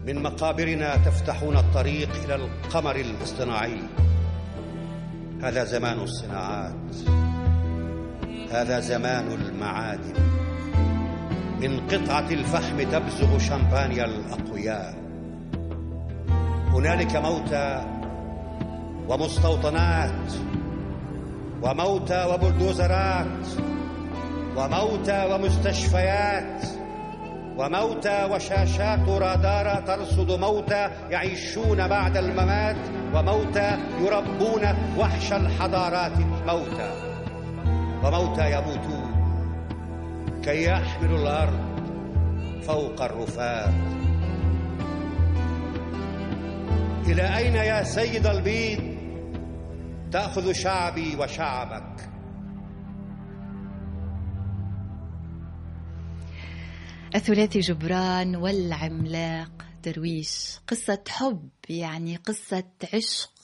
من 0.05 0.23
مقابرنا 0.23 0.95
تفتحون 0.95 1.57
الطريق 1.57 2.09
إلى 2.25 2.35
القمر 2.35 2.95
الاصطناعي. 2.95 3.79
هذا 5.43 5.63
زمان 5.63 5.99
الصناعات. 5.99 6.95
هذا 8.51 8.79
زمان 8.79 9.31
المعادن. 9.31 10.13
من 11.61 11.79
قطعة 11.87 12.29
الفحم 12.31 12.83
تبزغ 12.83 13.37
شمبانيا 13.37 14.05
الأقوياء. 14.05 14.95
هنالك 16.73 17.15
موتى 17.15 17.85
ومستوطنات 19.07 20.33
وموتى 21.61 22.25
وبلدوزرات 22.25 23.47
وموتى 24.57 25.25
ومستشفيات 25.31 26.63
وموتى 27.57 28.27
وشاشات 28.31 29.09
رادار 29.09 29.81
ترصد 29.87 30.31
موتى 30.31 30.89
يعيشون 31.09 31.87
بعد 31.87 32.17
الممات 32.17 32.77
وموتى 33.13 33.77
يربون 34.01 34.63
وحش 34.97 35.33
الحضارات 35.33 36.11
الموتى. 36.11 37.14
وموتى 38.05 38.51
يموتون 38.51 39.11
كي 40.43 40.63
يحملوا 40.63 41.17
الأرض 41.17 41.59
فوق 42.61 43.01
الرفات. 43.01 43.73
إلى 47.07 47.37
أين 47.37 47.55
يا 47.55 47.83
سيد 47.83 48.27
البيض 48.27 48.95
تأخذ 50.11 50.51
شعبي 50.51 51.15
وشعبك. 51.15 52.09
الثلاثي 57.15 57.59
جبران 57.59 58.35
والعملاق. 58.35 59.51
درويش. 59.83 60.59
قصة 60.67 61.03
حب 61.09 61.49
يعني 61.69 62.15
قصة 62.15 62.63
عشق. 62.93 63.34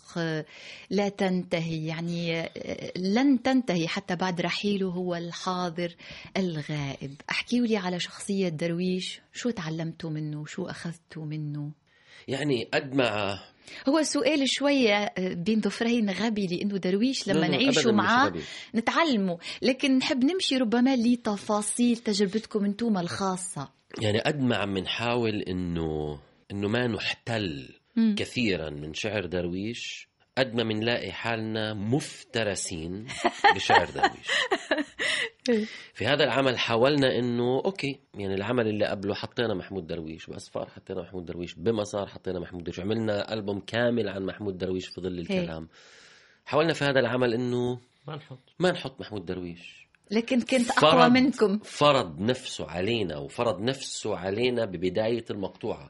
لا 0.89 1.09
تنتهي 1.09 1.85
يعني 1.85 2.49
لن 2.95 3.41
تنتهي 3.41 3.87
حتى 3.87 4.15
بعد 4.15 4.41
رحيله 4.41 4.87
هو 4.87 5.15
الحاضر 5.15 5.95
الغائب. 6.37 7.15
احكيوا 7.29 7.67
لي 7.67 7.77
على 7.77 7.99
شخصية 7.99 8.49
درويش 8.49 9.21
شو 9.33 9.49
تعلمتوا 9.49 10.09
منه؟ 10.09 10.45
شو 10.45 10.65
أخذتوا 10.65 11.25
منه؟ 11.25 11.71
يعني 12.27 12.69
قد 12.73 12.95
ما 12.95 13.39
هو 13.89 14.03
سؤال 14.03 14.49
شوية 14.49 15.13
بين 15.17 15.59
ضفرين 15.59 16.09
غبي 16.09 16.47
لأنه 16.47 16.77
درويش 16.77 17.27
لما 17.27 17.47
نعيشه 17.47 17.91
معاه 17.91 18.33
نتعلمه. 18.75 19.37
لكن 19.61 19.97
نحب 19.97 20.23
نمشي 20.23 20.57
ربما 20.57 20.95
لتفاصيل 20.95 21.97
تجربتكم 21.97 22.65
أنتم 22.65 22.97
الخاصة. 22.97 23.69
يعني 24.01 24.19
قد 24.19 24.39
ما 24.39 24.55
عم 24.55 24.77
نحاول 24.77 25.41
إنه 25.41 26.19
إنه 26.51 26.67
ما 26.67 26.87
نحتل. 26.87 27.80
مم. 27.95 28.15
كثيرا 28.17 28.69
من 28.69 28.93
شعر 28.93 29.25
درويش 29.25 30.11
قد 30.37 30.55
ما 30.55 30.63
بنلاقي 30.63 31.11
حالنا 31.11 31.73
مفترسين 31.73 33.07
بشعر 33.55 33.89
درويش. 33.89 34.27
في 35.93 36.05
هذا 36.07 36.23
العمل 36.23 36.59
حاولنا 36.59 37.19
إنه 37.19 37.61
أوكي 37.65 37.99
يعني 38.13 38.33
العمل 38.33 38.67
اللي 38.67 38.85
قبله 38.85 39.13
حطينا 39.13 39.53
محمود 39.53 39.87
درويش 39.87 40.25
بأسفار 40.27 40.69
حطينا 40.69 41.01
محمود 41.01 41.25
درويش 41.25 41.53
بمسار 41.53 42.07
حطينا 42.07 42.39
محمود 42.39 42.63
درويش 42.63 42.79
عملنا 42.79 43.33
ألبوم 43.33 43.59
كامل 43.59 44.09
عن 44.09 44.25
محمود 44.25 44.57
درويش 44.57 44.87
في 44.87 45.01
ظل 45.01 45.19
الكلام. 45.19 45.67
حاولنا 46.45 46.73
في 46.73 46.85
هذا 46.85 46.99
العمل 46.99 47.33
إنه 47.33 47.79
ما 48.07 48.15
نحط. 48.15 48.39
ما 48.59 48.71
نحط 48.71 48.99
محمود 49.01 49.25
درويش. 49.25 49.87
لكن 50.11 50.41
كنت 50.41 50.69
أقوى 50.71 51.09
منكم. 51.09 51.59
فرض 51.59 52.21
نفسه 52.21 52.69
علينا 52.69 53.17
وفرض 53.17 53.61
نفسه 53.61 54.17
علينا 54.17 54.65
ببداية 54.65 55.25
المقطوعة. 55.31 55.89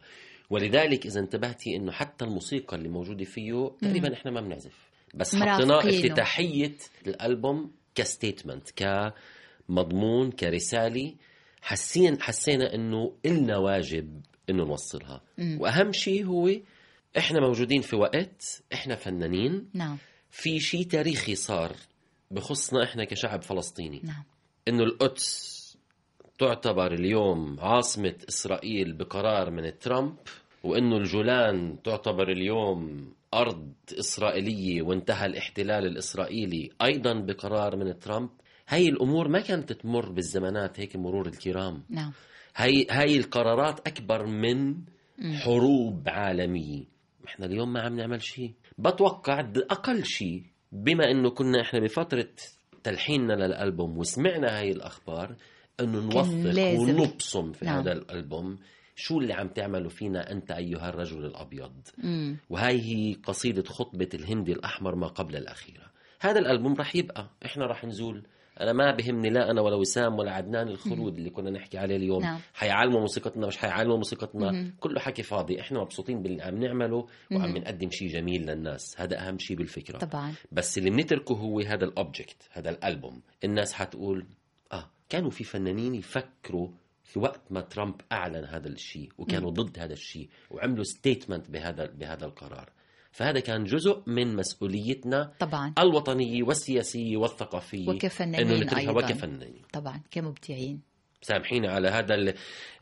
ولذلك 0.51 1.05
إذا 1.05 1.19
انتبهتي 1.19 1.75
إنه 1.75 1.91
حتى 1.91 2.25
الموسيقى 2.25 2.77
اللي 2.77 2.89
موجودة 2.89 3.25
فيه 3.25 3.71
تقريبا 3.81 4.13
إحنا 4.13 4.31
ما 4.31 4.41
بنعزف. 4.41 4.91
بس 5.13 5.35
حطيناه 5.35 5.79
افتتاحية 5.79 6.75
الألبوم 7.07 7.71
كستيتمنت 7.95 8.69
كمضمون 8.75 10.31
كرسالة. 10.31 11.15
حسين 11.61 12.21
حسينا 12.21 12.75
إنه 12.75 13.15
إلنا 13.25 13.57
واجب 13.57 14.21
إنه 14.49 14.63
نوصلها. 14.63 15.21
مم. 15.37 15.57
وأهم 15.61 15.91
شيء 15.91 16.25
هو 16.25 16.51
إحنا 17.17 17.39
موجودين 17.39 17.81
في 17.81 17.95
وقت 17.95 18.63
إحنا 18.73 18.95
فنانين. 18.95 19.69
نعم. 19.73 19.97
في 20.29 20.59
شيء 20.59 20.83
تاريخي 20.83 21.35
صار 21.35 21.75
بخصنا 22.31 22.83
إحنا 22.83 23.03
كشعب 23.03 23.41
فلسطيني. 23.41 24.01
نعم. 24.03 24.23
إنه 24.67 24.83
القدس 24.83 25.61
تعتبر 26.39 26.93
اليوم 26.93 27.59
عاصمة 27.59 28.15
إسرائيل 28.29 28.93
بقرار 28.93 29.51
من 29.51 29.79
ترامب. 29.79 30.15
وإنه 30.63 30.97
الجولان 30.97 31.81
تعتبر 31.83 32.31
اليوم 32.31 33.11
أرض 33.33 33.73
إسرائيلية 33.99 34.81
وانتهى 34.81 35.25
الاحتلال 35.25 35.85
الإسرائيلي 35.85 36.69
أيضا 36.81 37.13
بقرار 37.13 37.75
من 37.75 37.99
ترامب. 37.99 38.29
هاي 38.67 38.89
الأمور 38.89 39.27
ما 39.27 39.39
كانت 39.39 39.73
تمر 39.73 40.11
بالزمانات 40.11 40.79
هيك 40.79 40.95
مرور 40.95 41.27
الكرام. 41.27 41.83
نعم. 41.89 42.11
هاي 42.55 42.87
هاي 42.89 43.17
القرارات 43.17 43.87
أكبر 43.87 44.25
من 44.25 44.75
حروب 45.33 46.03
عالمية. 46.07 46.83
إحنا 47.27 47.45
اليوم 47.45 47.73
ما 47.73 47.81
عم 47.81 47.95
نعمل 47.95 48.21
شيء. 48.21 48.53
بتوقع 48.77 49.39
أقل 49.71 50.05
شيء 50.05 50.43
بما 50.71 51.11
إنه 51.11 51.29
كنا 51.29 51.61
إحنا 51.61 51.79
بفترة 51.79 52.29
تلحيننا 52.83 53.33
للألبوم 53.33 53.97
وسمعنا 53.97 54.59
هاي 54.59 54.71
الأخبار 54.71 55.35
إنه 55.79 55.99
نوثق 55.99 56.79
ونبصم 56.79 57.51
في 57.51 57.65
نعم. 57.65 57.79
هذا 57.79 57.91
الألبوم. 57.91 58.57
شو 59.01 59.19
اللي 59.19 59.33
عم 59.33 59.47
تعمله 59.47 59.89
فينا 59.89 60.31
أنت 60.31 60.51
أيها 60.51 60.89
الرجل 60.89 61.25
الأبيض؟ 61.25 61.73
مم. 61.97 62.37
وهاي 62.49 62.81
هي 62.81 63.13
قصيدة 63.13 63.63
خطبة 63.63 64.09
الهندي 64.13 64.51
الأحمر 64.51 64.95
ما 64.95 65.07
قبل 65.07 65.35
الأخيرة. 65.35 65.91
هذا 66.19 66.39
الألبوم 66.39 66.73
رح 66.73 66.95
يبقى. 66.95 67.29
إحنا 67.45 67.65
رح 67.65 67.85
نزول. 67.85 68.23
أنا 68.59 68.73
ما 68.73 68.95
بهمني 68.95 69.29
لا 69.29 69.51
أنا 69.51 69.61
ولا 69.61 69.75
وسام 69.75 70.19
ولا 70.19 70.31
عدنان 70.31 70.67
الخلود 70.67 71.17
اللي 71.17 71.29
كنا 71.29 71.49
نحكي 71.49 71.77
عليه 71.77 71.95
اليوم. 71.95 72.21
نعم. 72.21 72.39
حيعلموا 72.53 72.99
موسيقتنا 72.99 73.47
مش 73.47 73.57
حيعلموا 73.57 73.97
موسيقتنا. 73.97 74.51
مم. 74.51 74.75
كله 74.79 74.99
حكي 74.99 75.23
فاضي. 75.23 75.59
إحنا 75.59 75.79
مبسوطين 75.79 76.21
باللي 76.21 76.43
عم 76.43 76.57
نعمله 76.57 77.07
وعم 77.31 77.57
نقدم 77.57 77.89
شيء 77.89 78.07
جميل 78.07 78.45
للناس. 78.45 79.01
هذا 79.01 79.27
أهم 79.27 79.37
شيء 79.37 79.57
بالفكرة. 79.57 79.97
طبعا. 79.97 80.33
بس 80.51 80.77
اللي 80.77 80.89
بنتركه 80.89 81.35
هو 81.35 81.59
هذا 81.59 81.85
الاوبجكت 81.85 82.49
هذا 82.51 82.69
الألبوم. 82.69 83.21
الناس 83.43 83.73
حتقول 83.73 84.25
آه 84.71 84.89
كانوا 85.09 85.29
في 85.29 85.43
فنانين 85.43 85.95
يفكروا 85.95 86.69
وقت 87.19 87.41
ما 87.49 87.61
ترامب 87.61 87.95
أعلن 88.11 88.45
هذا 88.45 88.67
الشيء 88.67 89.09
وكانوا 89.17 89.51
ضد 89.51 89.79
هذا 89.79 89.93
الشيء 89.93 90.29
وعملوا 90.49 90.83
ستيتمنت 90.83 91.49
بهذا 91.49 91.85
بهذا 91.85 92.25
القرار. 92.25 92.69
فهذا 93.11 93.39
كان 93.39 93.63
جزء 93.63 94.03
من 94.07 94.35
مسؤوليتنا 94.35 95.31
طبعا. 95.39 95.73
الوطنيه 95.79 96.43
والسياسيه 96.43 97.17
والثقافيه 97.17 97.89
وكفنانين 97.89 98.51
إنه 98.51 98.77
أيضا. 98.77 98.91
وكفنانين 98.91 99.61
طبعا 99.73 100.01
كمبدعين. 100.11 100.81
سامحيني 101.21 101.67
على 101.67 101.89
هذا 101.89 102.15
ال... 102.15 102.33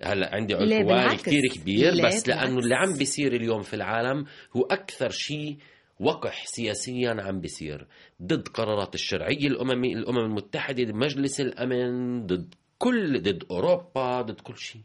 هلا 0.03 0.35
عندي 0.35 0.55
عنفوان 0.55 1.17
كثير 1.17 1.47
كبير 1.47 2.05
بس 2.05 2.27
لأنه 2.27 2.59
اللي 2.59 2.75
عم 2.75 2.97
بيصير 2.97 3.35
اليوم 3.35 3.61
في 3.61 3.73
العالم 3.73 4.25
هو 4.57 4.61
أكثر 4.61 5.09
شيء 5.09 5.57
وقح 5.99 6.45
سياسيا 6.45 7.15
عم 7.19 7.39
بيصير. 7.39 7.87
ضد 8.23 8.47
قرارات 8.47 8.95
الشرعية 8.95 9.47
الاممي 9.47 9.93
الأمم 9.93 10.19
المتحدة 10.19 10.93
مجلس 10.93 11.41
الأمن 11.41 12.25
ضد 12.25 12.55
كل 12.81 13.21
ضد 13.21 13.43
أوروبا 13.51 14.21
ضد 14.21 14.39
كل 14.41 14.57
شيء. 14.57 14.81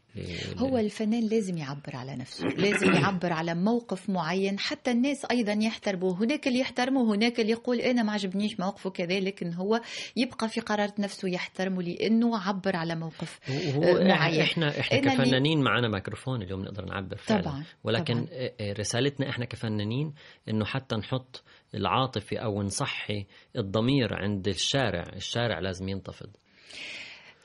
هو 0.57 0.77
الفنان 0.77 1.27
لازم 1.27 1.57
يعبر 1.57 1.95
على 1.95 2.15
نفسه 2.15 2.47
لازم 2.47 2.93
يعبر 2.93 3.33
على 3.33 3.55
موقف 3.55 4.09
معين 4.09 4.59
حتى 4.59 4.91
الناس 4.91 5.25
أيضا 5.31 5.53
يحترموه 5.53 6.23
هناك 6.23 6.47
اللي 6.47 6.59
يحترمه 6.59 7.15
هناك 7.15 7.39
اللي 7.39 7.51
يقول 7.51 7.79
أنا 7.79 8.03
ما 8.03 8.11
عجبنيش 8.11 8.59
موقفه 8.59 8.89
كذا 8.89 9.19
لكن 9.19 9.53
هو 9.53 9.81
يبقى 10.15 10.49
في 10.49 10.61
قرارة 10.61 10.93
نفسه 10.99 11.29
يحترمه 11.29 11.81
لأنه 11.83 12.37
عبر 12.37 12.75
على 12.75 12.95
موقف 12.95 13.39
هو 13.75 13.81
معين. 13.81 14.41
إحنا 14.41 14.79
إحنا 14.79 14.99
كفنانين 14.99 15.61
معنا 15.61 15.87
ميكروفون 15.87 16.41
اليوم 16.41 16.61
نقدر 16.61 16.85
نعبر 16.85 17.17
فعلا. 17.17 17.41
طبعا 17.41 17.63
ولكن 17.83 18.25
طبعا. 18.25 18.73
رسالتنا 18.79 19.29
إحنا 19.29 19.45
كفنانين 19.45 20.13
إنه 20.49 20.65
حتى 20.65 20.95
نحط 20.95 21.43
العاطفة 21.75 22.37
أو 22.37 22.63
نصحي 22.63 23.25
الضمير 23.55 24.13
عند 24.13 24.47
الشارع 24.47 25.03
الشارع 25.15 25.59
لازم 25.59 25.89
ينتفض. 25.89 26.29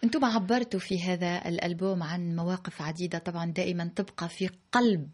أنتم 0.04 0.24
عبرتوا 0.24 0.80
في 0.80 1.02
هذا 1.02 1.48
الألبوم 1.48 2.02
عن 2.02 2.36
مواقف 2.36 2.82
عديدة. 2.82 3.18
طبعا 3.18 3.50
دائما 3.52 3.84
تبقى 3.96 4.28
في 4.28 4.50
قلب 4.72 5.08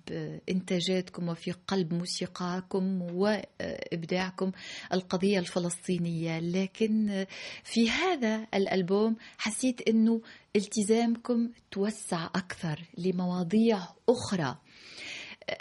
إنتاجاتكم 0.51 1.29
وفي 1.29 1.53
قلب 1.53 1.95
موسيقاكم 1.95 3.03
وإبداعكم 3.03 4.53
القضية 4.93 5.39
الفلسطينية. 5.39 6.39
لكن 6.39 7.27
في 7.65 7.91
هذا 7.91 8.47
الألبوم 8.55 9.17
حسيت 9.39 9.89
إنه 9.89 10.21
التزامكم 10.57 11.51
توسع 11.71 12.25
أكثر 12.25 12.81
لمواضيع 12.99 13.79
أخرى. 14.09 14.59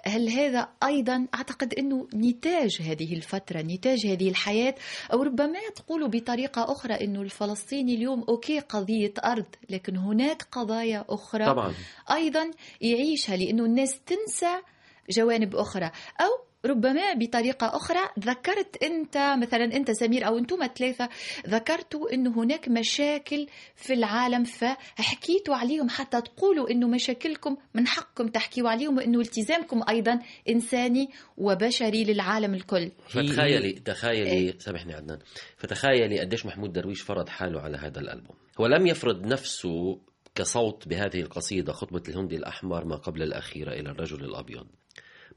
هل 0.06 0.30
هذا 0.30 0.69
أيضا 0.84 1.28
أعتقد 1.36 1.74
إنه 1.74 2.08
نتاج 2.13 2.82
هذه 2.82 3.13
الفترة 3.13 3.62
نتاج 3.62 4.06
هذه 4.06 4.30
الحياة 4.30 4.76
أو 5.13 5.24
ربما 5.24 5.60
تقولوا 5.76 6.08
بطريقة 6.08 6.71
أخرى 6.71 6.93
إنه 6.93 7.21
الفلسطيني 7.21 7.95
اليوم 7.95 8.24
أوكي 8.30 8.60
قضية 8.60 9.13
أرض 9.26 9.45
لكن 9.69 9.98
هناك 9.98 10.48
قضايا 10.52 11.06
أخرى 11.10 11.45
طبعا. 11.45 11.74
أيضا 12.12 12.52
يعيشها 12.82 13.36
لأنه 13.38 13.65
الناس 13.65 14.00
تنسى 14.06 14.62
جوانب 15.10 15.56
أخرى 15.56 15.91
أو 16.21 16.44
ربما 16.65 17.13
بطريقة 17.13 17.67
أخرى 17.75 17.99
ذكرت 18.19 18.84
أنت 18.84 19.17
مثلا 19.17 19.63
أنت 19.63 19.91
سمير 19.91 20.28
أو 20.28 20.38
أنتم 20.38 20.67
ثلاثة 20.75 21.10
ذكرتوا 21.47 22.13
أنه 22.13 22.43
هناك 22.43 22.69
مشاكل 22.69 23.47
في 23.75 23.93
العالم 23.93 24.43
فحكيتوا 24.43 25.56
عليهم 25.56 25.89
حتى 25.89 26.21
تقولوا 26.21 26.71
أنه 26.71 26.88
مشاكلكم 26.88 27.58
من 27.73 27.88
حقكم 27.88 28.28
تحكيوا 28.28 28.69
عليهم 28.69 28.97
وأنه 28.97 29.19
التزامكم 29.19 29.82
أيضا 29.89 30.19
إنساني 30.49 31.10
وبشري 31.38 32.04
للعالم 32.04 32.54
الكل. 32.54 32.91
فتخيلي 33.08 33.71
تخيلي 33.73 34.32
إيه؟ 34.32 34.58
سامحني 34.58 34.93
عدنان 34.93 35.19
فتخيلي 35.58 36.19
قديش 36.19 36.45
محمود 36.45 36.73
درويش 36.73 37.01
فرض 37.01 37.30
حاله 37.30 37.62
على 37.62 37.78
هذا 37.78 37.99
الألبوم. 37.99 38.36
هو 38.62 38.67
لم 38.67 38.88
يفرض 38.88 39.25
نفسه 39.25 39.99
كصوت 40.36 40.88
بهذه 40.88 41.21
القصيدة 41.21 41.73
خطبة 41.73 42.04
الهندي 42.10 42.36
الأحمر 42.36 42.86
ما 42.86 42.95
قبل 42.95 43.23
الأخيرة 43.23 43.71
إلى 43.71 43.89
الرجل 43.89 44.25
الأبيض. 44.25 44.67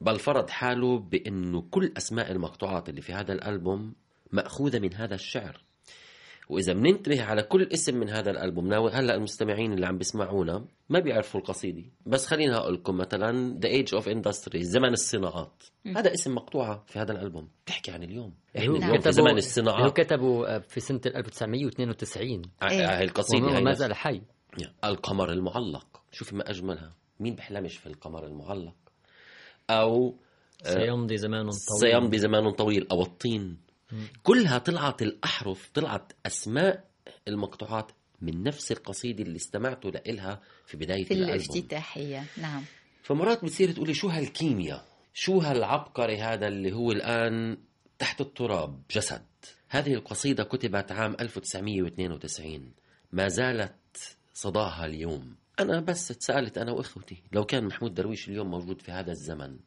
بل 0.01 0.19
فرض 0.19 0.49
حاله 0.49 0.99
بأنه 0.99 1.61
كل 1.61 1.93
أسماء 1.97 2.31
المقطوعات 2.31 2.89
اللي 2.89 3.01
في 3.01 3.13
هذا 3.13 3.33
الألبوم 3.33 3.93
مأخوذة 4.31 4.79
من 4.79 4.93
هذا 4.93 5.15
الشعر. 5.15 5.63
وإذا 6.49 6.73
بننتبه 6.73 7.23
على 7.23 7.43
كل 7.43 7.63
اسم 7.73 7.97
من 7.97 8.09
هذا 8.09 8.31
الألبوم 8.31 8.73
هلا 8.73 9.15
المستمعين 9.15 9.73
اللي 9.73 9.85
عم 9.85 9.97
بيسمعونا 9.97 10.65
ما 10.89 10.99
بيعرفوا 10.99 11.39
القصيدة. 11.39 11.83
بس 12.05 12.27
خليني 12.27 12.55
أقول 12.55 12.73
لكم 12.73 12.97
مثلا 12.97 13.59
The 13.59 13.67
Age 13.67 14.01
of 14.01 14.05
Industry 14.05 14.57
زمن 14.57 14.93
الصناعات. 14.93 15.63
هذا 15.87 16.13
اسم 16.13 16.35
مقطوعة 16.35 16.83
في 16.87 16.99
هذا 16.99 17.11
الألبوم. 17.11 17.49
بتحكي 17.65 17.91
عن 17.91 18.03
اليوم. 18.03 18.33
إحنا 18.57 18.77
اليوم 18.77 18.99
في 18.99 19.11
زمن 19.11 19.37
الصناعات. 19.37 19.97
كتبوا 19.97 20.59
في 20.59 20.79
سنة 20.79 21.01
1992 21.05 22.41
هاي 22.61 23.03
القصيدة 23.03 23.57
هي 23.57 23.61
ما 23.61 23.73
زال 23.73 23.93
حي. 23.95 24.21
القمر 24.83 25.31
المعلق. 25.31 26.01
شوفي 26.11 26.35
ما 26.35 26.49
أجملها. 26.49 26.93
مين 27.19 27.35
بحلمش 27.35 27.77
في 27.77 27.87
القمر 27.87 28.25
المعلق؟ 28.25 28.75
أو 29.69 30.15
آه، 30.65 30.73
سيمضي 30.73 31.17
زمان 31.17 31.49
طويل. 31.49 31.91
سيمضي 31.91 32.19
زمان 32.19 32.51
طويل 32.51 32.87
أو 32.91 33.01
الطين. 33.01 33.57
كلها 34.23 34.57
طلعت 34.57 35.01
الأحرف 35.01 35.69
طلعت 35.73 36.13
أسماء 36.25 36.83
المقطوعات 37.27 37.91
من 38.21 38.43
نفس 38.43 38.71
القصيدة 38.71 39.23
اللي 39.23 39.35
استمعتوا 39.35 39.91
لها 39.91 40.41
في 40.65 40.77
بداية 40.77 41.03
في 41.03 41.13
الافتتاحية 41.13 42.25
نعم. 42.37 42.63
فمرات 43.03 43.45
بتصير 43.45 43.71
تقولي 43.71 43.93
شو 43.93 44.07
هالكيمياء؟ 44.07 44.85
شو 45.13 45.39
هالعبقري 45.39 46.17
هذا 46.17 46.47
اللي 46.47 46.73
هو 46.73 46.91
الآن 46.91 47.57
تحت 47.99 48.21
التراب؟ 48.21 48.81
جسد. 48.91 49.25
هذه 49.69 49.93
القصيدة 49.93 50.43
كتبت 50.43 50.91
عام 50.91 51.15
1992 51.19 52.71
ما 53.11 53.27
زالت 53.27 54.17
صداها 54.33 54.85
اليوم. 54.85 55.35
أنا 55.59 55.79
بس 55.79 56.07
تسألت 56.07 56.57
أنا 56.57 56.71
وإخوتي 56.71 57.23
لو 57.31 57.43
كان 57.45 57.65
محمود 57.65 57.93
درويش 57.93 58.29
اليوم 58.29 58.51
موجود 58.51 58.81
في 58.81 58.91
هذا 58.91 59.11
الزمن 59.11 59.57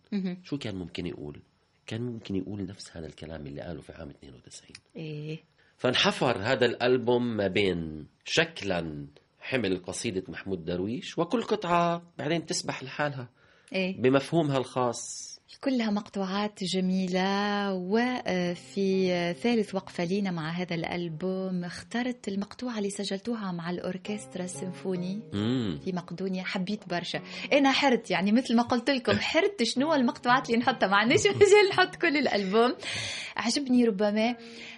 شو 0.45 0.59
كان 0.59 0.75
ممكن 0.77 1.07
يقول؟ 1.07 1.43
كان 1.87 2.03
ممكن 2.03 2.37
يقول 2.37 2.67
نفس 2.67 2.97
هذا 2.97 3.07
الكلام 3.07 3.47
اللي 3.47 3.61
قاله 3.61 3.81
في 3.81 3.93
عام 3.93 4.09
92 4.11 4.71
إيه. 4.97 5.39
فانحفر 5.77 6.39
هذا 6.39 6.67
الألبوم 6.67 7.37
ما 7.37 7.49
بين 7.49 8.07
شكلا 8.25 9.07
حمل 9.41 9.83
قصيدة 9.83 10.23
محمود 10.29 10.65
درويش 10.65 11.19
وكل 11.19 11.43
قطعة 11.43 12.03
بعدين 12.19 12.47
تسبح 12.47 12.83
لحالها 12.83 13.29
إيه؟ 13.73 14.03
بمفهومها 14.03 14.59
الخاص. 14.59 15.32
كلها 15.61 15.91
مقطوعات 15.91 16.65
جميلة 16.65 17.73
وفي 17.73 19.09
ثالث 19.43 19.75
وقفة 19.75 20.05
لينا 20.05 20.31
مع 20.31 20.51
هذا 20.51 20.75
الألبوم. 20.75 21.65
اخترت 21.65 22.29
المقطوعة 22.29 22.79
اللي 22.79 22.91
سجلتوها 22.91 23.53
مع 23.53 23.71
الأوركسترا 23.71 24.45
السيمفوني 24.45 25.21
في 25.85 25.93
مقدونيا. 25.93 26.45
حبيت 26.45 26.89
برشا. 26.89 27.21
أنا 27.53 27.73
حرت 27.73 28.11
يعني 28.11 28.33
مثل 28.33 28.57
ما 28.57 28.63
قلت 28.63 28.91
لكم 28.91 29.13
حرت 29.31 29.63
شنو 29.63 29.95
المقطوعات 29.95 30.47
اللي 30.51 30.61
نحطها. 30.61 30.87
ما 30.89 30.97
عندناش 30.97 31.27
مجال 31.37 31.69
نحط 31.71 31.97
كل 31.97 32.17
الألبوم. 32.17 32.75
عجبني 33.37 33.85
ربما 33.85 34.37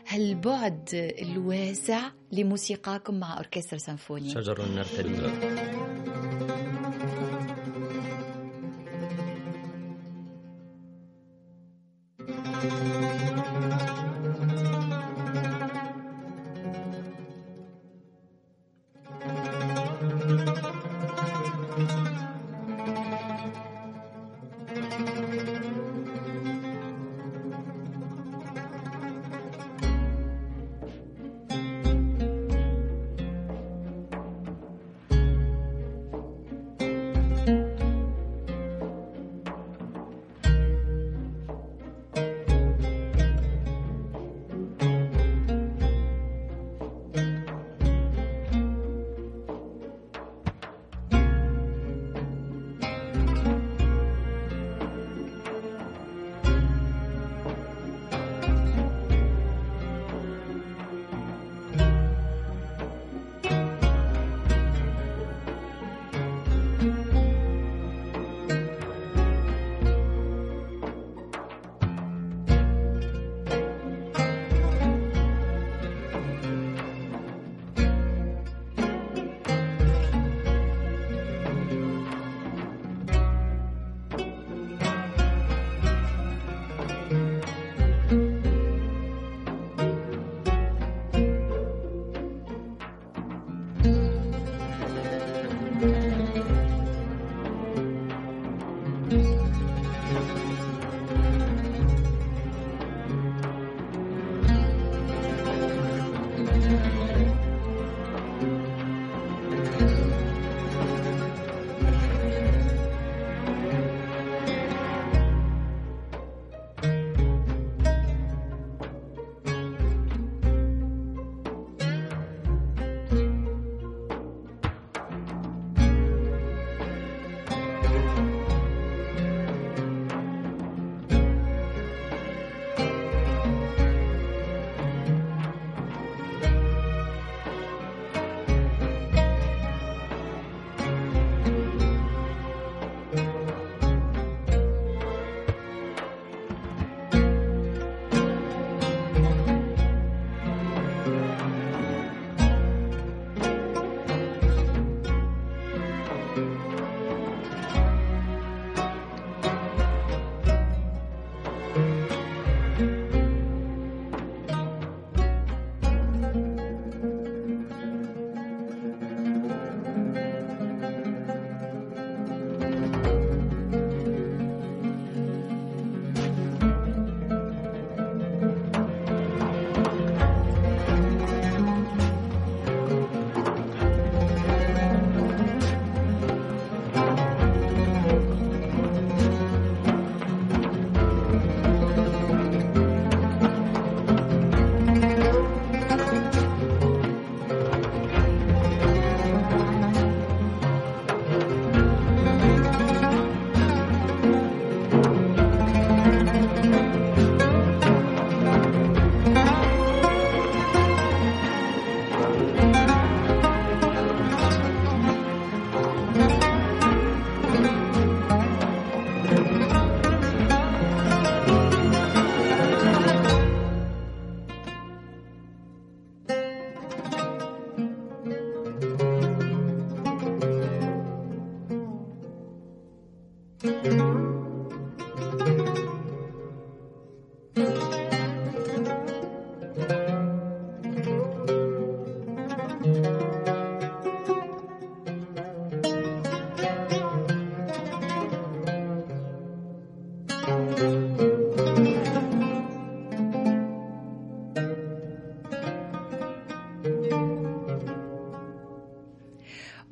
هالبعد 0.08 0.88
الواسع 1.22 2.00
لموسيقاكم 2.32 3.14
مع 3.14 3.36
أوركسترا 3.36 3.78
سيمفوني 3.78 4.30
شجر 4.30 4.68
نرتدي. 4.68 5.73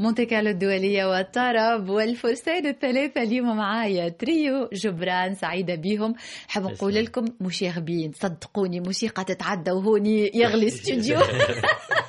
مونتي 0.03 0.25
كارلو 0.27 0.51
الدولية 0.51 1.05
والطرب 1.05 1.89
والفرسان 1.89 2.67
الثلاثة 2.67 3.23
اليوم 3.23 3.57
معايا 3.57 4.09
تريو 4.09 4.69
جبران 4.73 5.35
سعيدة 5.35 5.75
بيهم. 5.75 6.15
حاب 6.49 6.63
نقول 6.65 6.95
لكم 6.95 7.25
مشاغبين 7.41 8.13
صدقوني 8.13 8.81
موسيقى 8.81 9.25
تتعدى 9.25 9.71
وهوني 9.71 10.31
يغلي 10.35 10.67
استوديو. 10.73 11.19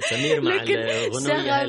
سمير 0.00 0.40
مع 0.40 0.52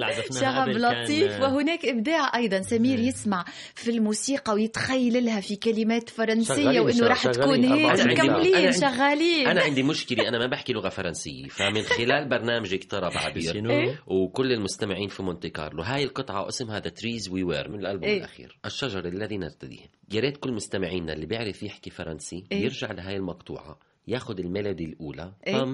عزفناها 0.06 0.66
شغب 0.66 0.78
لطيف 0.78 1.32
كان... 1.32 1.42
وهناك 1.42 1.86
إبداع 1.86 2.36
أيضا. 2.36 2.62
سمير 2.62 3.00
يسمع 3.00 3.46
في 3.76 3.92
الموسيقى 3.92 4.54
ويتخيل 4.54 5.26
لها 5.26 5.42
في 5.42 5.56
كلمات 5.56 6.10
فرنسية 6.10 6.80
وإنه 6.80 7.08
راح 7.08 7.28
تكون 7.28 7.64
هيك 7.64 8.00
مكملين 8.00 8.72
شغالين. 8.72 9.48
أنا 9.48 9.62
عندي 9.62 9.84
مشكلة 9.84 10.28
أنا 10.28 10.40
ما 10.40 10.46
بحكي 10.48 10.74
لغة 10.74 10.90
فرنسية 10.90 11.48
فمن 11.48 11.82
خلال 11.82 12.30
برنامجك 12.30 12.84
طرب 12.84 13.12
عبير 13.16 13.70
إيه؟ 13.70 14.04
وكل 14.08 14.52
المستمعين 14.52 15.08
في 15.08 15.24
مونتي 15.24 15.50
كارلو. 15.50 15.84
هاي 15.84 16.04
القطعة 16.04 16.48
اسمها 16.48 16.80
The 16.80 16.90
Trees 16.90 17.30
We 17.30 17.44
Wear 17.44 17.70
من 17.70 17.80
الألبوم 17.80 18.10
إيه؟ 18.10 18.18
الأخير. 18.18 18.60
الشجر 18.66 19.06
الذي 19.06 19.38
نرتديه. 19.38 19.86
يا 20.12 20.20
ريت 20.20 20.38
كل 20.38 20.52
مستمعينا 20.52 21.14
اللي 21.14 21.26
بيعرف 21.26 21.64
يحكي 21.64 21.90
فرنسي 21.90 22.44
إيه؟ 22.52 22.64
يرجع 22.64 22.92
لهاي 22.92 23.16
المقطوعة 23.16 23.80
ياخذ 24.08 24.40
الميلودي 24.40 24.86
الأولى. 24.86 25.34
إيه؟ 25.48 25.66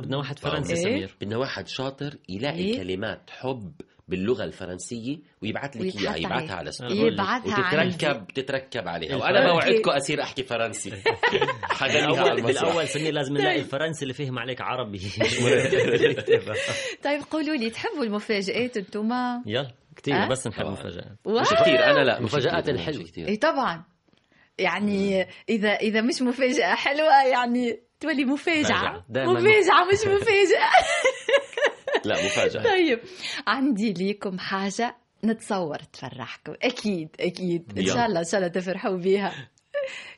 بدنا 0.00 0.16
واحد 0.16 0.38
فرنسي 0.38 0.72
إيه؟ 0.72 0.82
سمير. 0.82 1.16
بدنا 1.20 1.36
واحد 1.36 1.68
شاطر 1.68 2.16
يلاقي 2.28 2.58
إيه؟ 2.58 2.78
كلمات 2.78 3.30
حب 3.30 3.72
باللغة 4.08 4.44
الفرنسية 4.44 5.18
ويبعث 5.42 5.76
لك 5.76 5.96
إياها 5.96 6.16
يبعثها 6.16 6.56
على 6.56 6.72
سؤال 6.72 6.92
يبعثها 6.92 7.84
وتتركب 7.84 8.26
تتركب 8.34 8.88
عليها. 8.88 9.16
وأنا 9.16 9.52
بوعدكم 9.52 9.90
اصير 9.90 10.22
أحكي 10.22 10.42
فرنسي. 10.42 10.90
بالأول 12.46 12.88
سمير 12.88 13.12
لازم 13.12 13.36
نلاقي 13.36 13.60
الفرنسي 13.60 14.02
اللي 14.02 14.14
فهم 14.14 14.38
عليك 14.38 14.60
عربي. 14.60 14.98
طيب 17.04 17.22
قولوا 17.30 17.56
لي 17.56 17.70
تحبوا 17.70 18.04
المفاجآت 18.04 18.76
أنتم 18.76 19.10
يلا 19.46 19.70
كثير 19.96 20.14
أه؟ 20.14 20.28
بس 20.28 20.46
نحب 20.46 20.66
المفاجآت. 20.66 21.18
مش 21.26 21.48
كثير 21.48 21.84
أنا 21.84 22.04
لا 22.04 22.20
مفاجآت 22.20 22.68
الحلوة. 22.68 23.06
اي 23.18 23.36
طبعا. 23.36 23.84
يعني 24.58 25.26
اذا 25.48 25.68
إذا 25.68 26.00
مش 26.00 26.22
مفاجاه 26.22 26.74
حلوة 26.74 27.24
يعني 27.26 27.80
تولي 28.04 28.24
مفاجأة. 28.24 29.04
مفاجأة. 29.08 29.84
مش 29.84 30.06
مفاجأة. 30.06 30.70
لا 32.08 32.14
مفاجأة. 32.14 32.62
طيب 32.62 33.00
عندي 33.46 33.92
ليكم 33.92 34.38
حاجة 34.38 34.96
نتصور 35.24 35.78
تفرحكم. 35.78 36.54
أكيد 36.62 37.08
أكيد. 37.20 37.72
إن 37.78 37.86
شاء 37.86 38.06
الله 38.06 38.20
إن 38.20 38.24
شاء 38.24 38.40
الله 38.40 38.48
تفرحوا 38.52 38.96
بيها. 38.96 39.32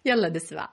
يلا 0.04 0.28
نسمع. 0.28 0.68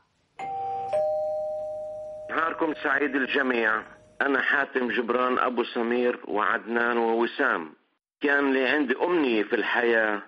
نهاركم 2.30 2.74
سعيد 2.84 3.16
الجميع. 3.16 3.84
أنا 4.22 4.41
حاتم 4.41 4.88
جبران 4.91 5.39
أبو 5.39 5.64
سمير 5.64 6.20
وعدنان 6.28 6.97
ووسام. 6.97 7.74
كان 8.22 8.53
لي 8.53 8.68
عندي 8.68 8.93
أمنية 9.03 9.43
في 9.43 9.55
الحياة 9.55 10.24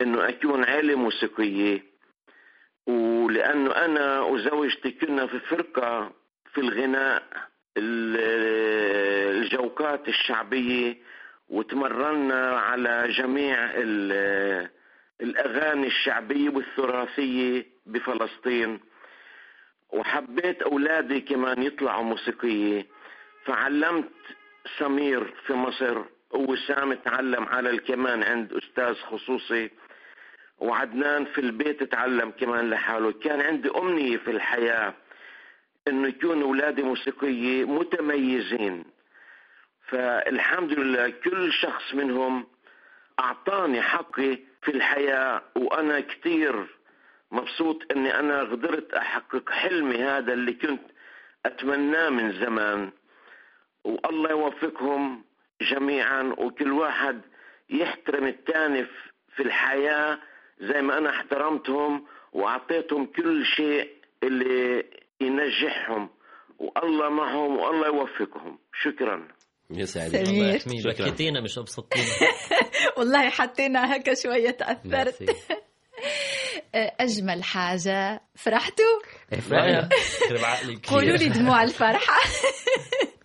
إنه 0.00 0.28
أكون 0.28 0.64
عالم 0.64 1.02
موسيقية 1.02 1.87
ولأنه 2.88 3.70
أنا 3.70 4.20
وزوجتي 4.20 4.90
كنا 4.90 5.26
في 5.26 5.38
فرقة 5.38 6.12
في 6.52 6.60
الغناء 6.60 7.22
الجوكات 9.36 10.08
الشعبية 10.08 10.96
وتمرنا 11.48 12.58
على 12.60 13.08
جميع 13.08 13.70
الأغاني 15.20 15.86
الشعبية 15.86 16.48
والثراثية 16.50 17.66
بفلسطين. 17.86 18.80
وحبيت 19.90 20.62
أولادي 20.62 21.20
كمان 21.20 21.62
يطلعوا 21.62 22.04
موسيقية. 22.04 22.86
فعلمت 23.44 24.12
سمير 24.78 25.34
في 25.46 25.52
مصر 25.52 26.02
ووسام 26.30 26.94
تعلم 26.94 27.44
على 27.44 27.70
الكمان 27.70 28.22
عند 28.22 28.52
أستاذ 28.52 28.94
خصوصي. 28.94 29.70
وعدنان 30.60 31.24
في 31.24 31.40
البيت 31.40 31.82
تعلم 31.82 32.30
كمان 32.30 32.70
لحاله. 32.70 33.12
كان 33.12 33.40
عندي 33.40 33.70
أمنية 33.70 34.16
في 34.16 34.30
الحياة 34.30 34.94
إنه 35.88 36.08
يكون 36.08 36.42
أولادي 36.42 36.82
موسيقية 36.82 37.64
متميزين. 37.64 38.84
فالحمد 39.88 40.72
لله 40.72 41.08
كل 41.10 41.52
شخص 41.52 41.94
منهم 41.94 42.46
أعطاني 43.20 43.82
حقي 43.82 44.38
في 44.62 44.70
الحياة 44.70 45.42
وأنا 45.56 46.00
كثير 46.00 46.66
مبسوط 47.32 47.82
أني 47.92 48.18
أنا 48.18 48.40
قدرت 48.40 48.94
أحقق 48.94 49.50
حلمي 49.50 50.02
هذا 50.02 50.32
اللي 50.32 50.52
كنت 50.52 50.82
أتمناه 51.46 52.08
من 52.08 52.32
زمان. 52.32 52.90
والله 53.84 54.30
يوفقهم 54.30 55.24
جميعا 55.60 56.22
وكل 56.38 56.72
واحد 56.72 57.20
يحترم 57.70 58.26
الثاني 58.26 58.86
في 59.36 59.42
الحياة 59.42 60.18
زي 60.60 60.82
ما 60.82 60.98
أنا 60.98 61.10
احترمتهم 61.10 62.06
وأعطيتهم 62.32 63.06
كل 63.06 63.44
شيء 63.56 63.90
اللي 64.22 64.84
ينجحهم. 65.20 66.10
والله 66.58 67.08
معهم 67.08 67.56
والله 67.56 67.86
يوفقهم. 67.86 68.58
شكرا. 68.84 69.28
يسعدك 69.70 70.56
سمير. 70.56 70.82
بكيتينا 70.84 71.40
مش 71.40 71.58
ابسطتينا 71.58 72.06
والله 72.98 73.28
حطينا 73.30 73.96
هكا 73.96 74.14
شوية 74.14 74.50
تأثرت. 74.50 75.22
أجمل 77.00 77.44
حاجة. 77.44 78.20
فرحتوا؟ 78.34 78.98
فرحنا. 79.40 79.88
قولوا 80.90 81.16
لي 81.16 81.28
دموع 81.28 81.62
الفرحة. 81.62 82.20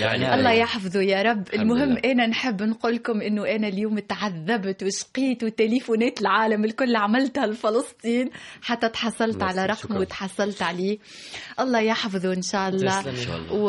يعني 0.00 0.34
الله 0.34 0.52
يحفظه 0.52 1.00
يا 1.00 1.22
رب. 1.22 1.44
المهم 1.54 1.96
أنا 2.04 2.26
نحب 2.26 2.62
نقول 2.62 2.94
لكم 2.94 3.20
إنه 3.20 3.54
أنا 3.54 3.68
اليوم 3.68 3.98
تعذبت 3.98 4.82
وشقيت 4.82 5.44
وتليفونات 5.44 6.20
العالم 6.20 6.64
الكل 6.64 6.96
عملتها 6.96 7.46
لفلسطين 7.46 8.30
حتى 8.62 8.88
تحصلت 8.88 9.42
على 9.42 9.66
رقم 9.66 9.96
وتحصلت 9.96 10.62
عليه. 10.62 10.98
الله 11.60 11.80
يحفظه 11.80 12.32
إن 12.32 12.42
شاء 12.42 12.68
الله. 12.68 13.04
و... 13.52 13.66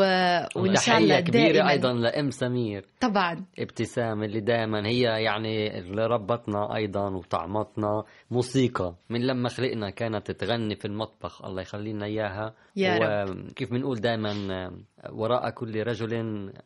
وإن 0.55 0.75
شاء 0.75 0.97
الله 0.97 1.19
كبيرة 1.19 1.51
دائما. 1.53 1.71
أيضا 1.71 1.93
لأم 1.93 2.31
سمير. 2.31 2.85
طبعا. 2.99 3.45
ابتسام 3.59 4.23
اللي 4.23 4.39
دائما 4.39 4.87
هي 4.87 5.01
يعني 5.01 5.79
اللي 5.79 6.05
ربتنا 6.07 6.75
أيضا 6.75 7.09
وطعمتنا. 7.09 8.03
موسيقى. 8.31 8.95
من 9.09 9.27
لما 9.27 9.49
خلقنا 9.49 9.89
كانت 9.89 10.31
تغني 10.31 10.75
في 10.75 10.85
المطبخ. 10.85 11.45
الله 11.45 11.61
يخلي 11.61 11.93
لنا 11.93 12.05
إياها. 12.05 12.53
يا 12.79 12.97
رب. 12.97 13.49
وكيف 13.51 13.71
بنقول 13.71 14.01
دائما 14.01 14.71
وراء 15.09 15.49
كل 15.49 15.83
رجل 15.83 16.13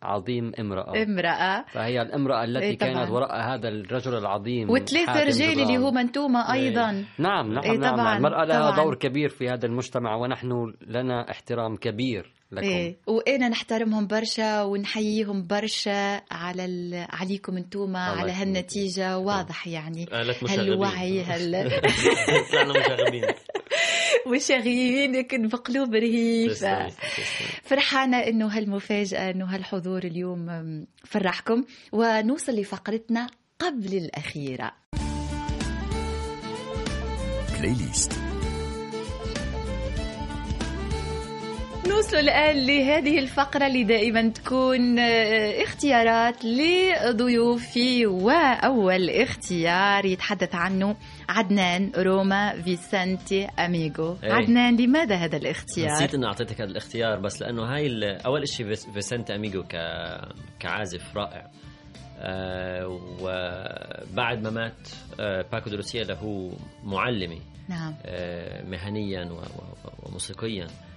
عظيم 0.01 0.51
امرأة. 0.59 1.03
امرأة. 1.03 1.65
فهي 1.71 2.01
الامرأة 2.01 2.43
التي 2.43 2.65
إيه 2.65 2.77
كانت 2.77 3.09
وراء 3.11 3.41
هذا 3.41 3.69
الرجل 3.69 4.17
العظيم 4.17 4.69
وثلاثة 4.69 5.23
رجال 5.23 5.59
اللي 5.61 5.77
هم 5.77 5.97
انتوما 5.97 6.53
أيضا. 6.53 6.91
نعم 7.17 7.53
نعم, 7.53 7.63
إيه 7.63 7.77
نعم, 7.77 7.93
طبعاً. 7.95 8.05
نعم 8.05 8.17
المرأة 8.17 8.45
لها 8.45 8.71
طبعاً. 8.71 8.83
دور 8.83 8.95
كبير 8.95 9.29
في 9.29 9.49
هذا 9.49 9.65
المجتمع 9.65 10.15
ونحن 10.15 10.73
لنا 10.87 11.31
احترام 11.31 11.75
كبير 11.75 12.33
لكم. 12.51 12.67
إيه 12.67 12.95
وأنا 13.07 13.49
نحترمهم 13.49 14.07
برشا 14.07 14.63
ونحييهم 14.63 15.47
برشا 15.47 16.21
على 16.31 16.65
ال... 16.65 17.05
عليكم 17.09 17.57
انتوما 17.57 17.99
على 17.99 18.31
هالنتيجة. 18.31 19.17
واضح 19.17 19.67
يعني. 19.67 20.05
هالوعي 20.49 21.23
هال 21.23 21.71
لكن 25.11 25.47
بقلوب 25.47 25.95
رهيفة 25.95 26.89
فرحانة 27.63 28.17
إنه 28.17 28.47
هالمفاجأة 28.47 29.31
إنه 29.31 29.45
هالحضور 29.45 30.03
اليوم 30.03 30.85
فرحكم. 31.05 31.63
ونوصل 31.91 32.51
لفقرتنا 32.51 33.27
قبل 33.59 33.93
الأخيرة. 33.97 34.71
بلاي 37.59 37.73
ليست 37.73 38.22
نوصل 41.89 42.17
الآن 42.17 42.65
لهذه 42.65 43.19
الفقرة 43.19 43.67
اللي 43.67 43.83
دائما 43.83 44.29
تكون 44.29 44.99
اختيارات 45.63 46.45
لضيوفي 46.45 48.05
وأول 48.05 49.09
اختيار 49.09 50.05
يتحدث 50.05 50.55
عنه 50.55 50.95
عدنان 51.29 51.91
روما 51.97 52.61
فيسنتي 52.61 53.45
أميغو. 53.45 54.17
إيه. 54.23 54.33
عدنان 54.33 54.75
لماذا 54.77 55.15
هذا 55.15 55.37
الاختيار؟ 55.37 55.91
نسيت 55.91 56.13
إني 56.15 56.25
أعطيتك 56.25 56.61
هذا 56.61 56.71
الاختيار 56.71 57.19
بس 57.19 57.41
لأنه 57.41 57.63
هاي 57.63 58.17
أول 58.25 58.47
شيء 58.47 58.67
فيس- 58.67 58.89
فيسنتي 58.89 59.35
أميغو 59.35 59.63
ك... 59.63 59.75
كعازف 60.59 61.17
رائع. 61.17 61.47
آه 62.19 62.99
وبعد 63.21 64.41
ما 64.43 64.49
مات 64.49 64.89
آه 65.19 65.45
باكو 65.51 65.69
دي 65.69 65.84
لوسيا 65.84 66.13
هو 66.13 66.49
معلمي. 66.83 67.41
نعم. 67.69 67.93
آه 68.05 68.63
مهنيا 68.63 69.25
و... 69.31 69.35
و... 69.35 69.89
وموسيقيا. 70.03 70.63
آه 70.63 70.92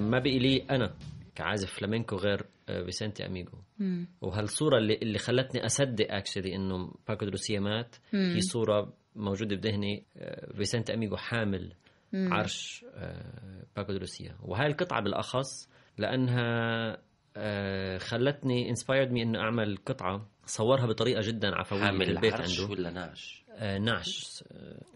ما 0.00 0.18
بقي 0.18 0.38
لي 0.38 0.62
أنا 0.70 0.94
كعازف 1.34 1.72
فلامينكو 1.72 2.16
غير 2.16 2.44
آه 2.68 2.82
فيسنتي 2.84 3.26
اميغو 3.26 3.58
مم. 3.78 4.06
وهالصورة 4.20 4.78
اللي, 4.78 4.94
اللي 4.94 5.18
خلتني 5.18 5.66
أصدق 5.66 6.06
actually 6.14 6.54
إنه 6.56 6.92
باكو 7.08 7.24
دي 7.24 7.36
لوسيا 7.36 7.60
مات 7.60 7.96
مم. 8.12 8.32
هي 8.34 8.40
صورة 8.40 8.92
موجودة 9.16 9.56
بذهني 9.56 10.04
آه، 10.16 10.52
فيسنت 10.52 10.90
أميغو 10.90 11.16
حامل 11.16 11.72
مم. 12.12 12.32
عرش 12.32 12.84
آه، 12.94 13.64
باكو 13.76 13.92
دروسيا 13.92 14.36
وهاي 14.42 14.66
القطعة 14.66 15.02
بالأخص 15.02 15.68
لأنها 15.98 16.98
آه، 17.36 17.98
خلتني 17.98 18.70
inspired 18.70 19.10
me 19.12 19.22
إنه 19.22 19.38
أعمل 19.40 19.76
قطعة 19.86 20.28
صورها 20.46 20.86
بطريقة 20.86 21.20
جدا 21.20 21.54
عفوية 21.54 21.80
في 21.80 21.86
حامل 21.86 22.10
البيت 22.10 22.34
عرش 22.34 22.60
عنده 22.60 22.72
ولا 22.72 22.90
نعش 22.90 23.44
آه، 23.50 23.78
نعش 23.78 24.44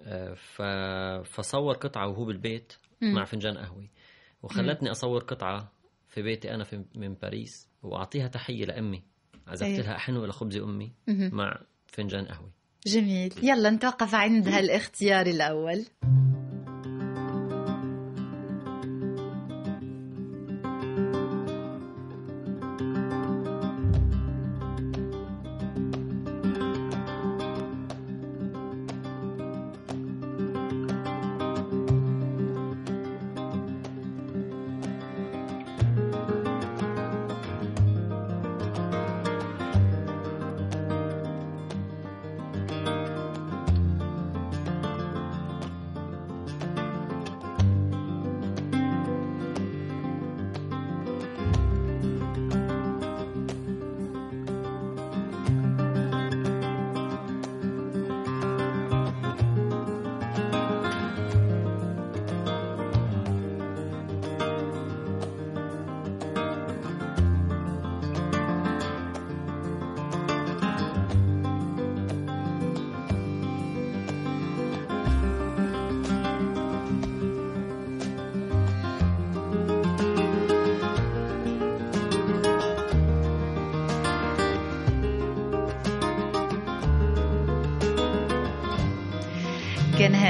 آه، 0.07 1.23
فصور 1.23 1.75
قطعة 1.75 2.09
وهو 2.09 2.25
بالبيت 2.25 2.73
مم. 3.01 3.15
مع 3.15 3.25
فنجان 3.25 3.59
قهوة 3.59 3.89
وخلتني 4.43 4.91
أصور 4.91 5.23
قطعة 5.23 5.73
في 6.09 6.23
بيتي 6.23 6.55
أنا 6.55 6.65
في 6.65 6.85
من 6.95 7.15
باريس 7.15 7.69
وأعطيها 7.83 8.29
تحية 8.29 8.65
لأمي. 8.65 9.03
عزفت 9.47 9.69
أيه. 9.69 9.81
لها 9.81 9.97
أحنو 9.97 10.25
إلى 10.25 10.33
خبز 10.33 10.57
أمي؟ 10.57 10.93
مهم. 11.09 11.31
مع 11.35 11.61
فنجان 11.87 12.27
قهوة. 12.27 12.53
جميل. 12.87 13.35
يلا 13.43 13.71
نتوقف 13.71 14.15
عند 14.15 14.49
هالاختيار 14.49 15.27
الأول. 15.27 15.85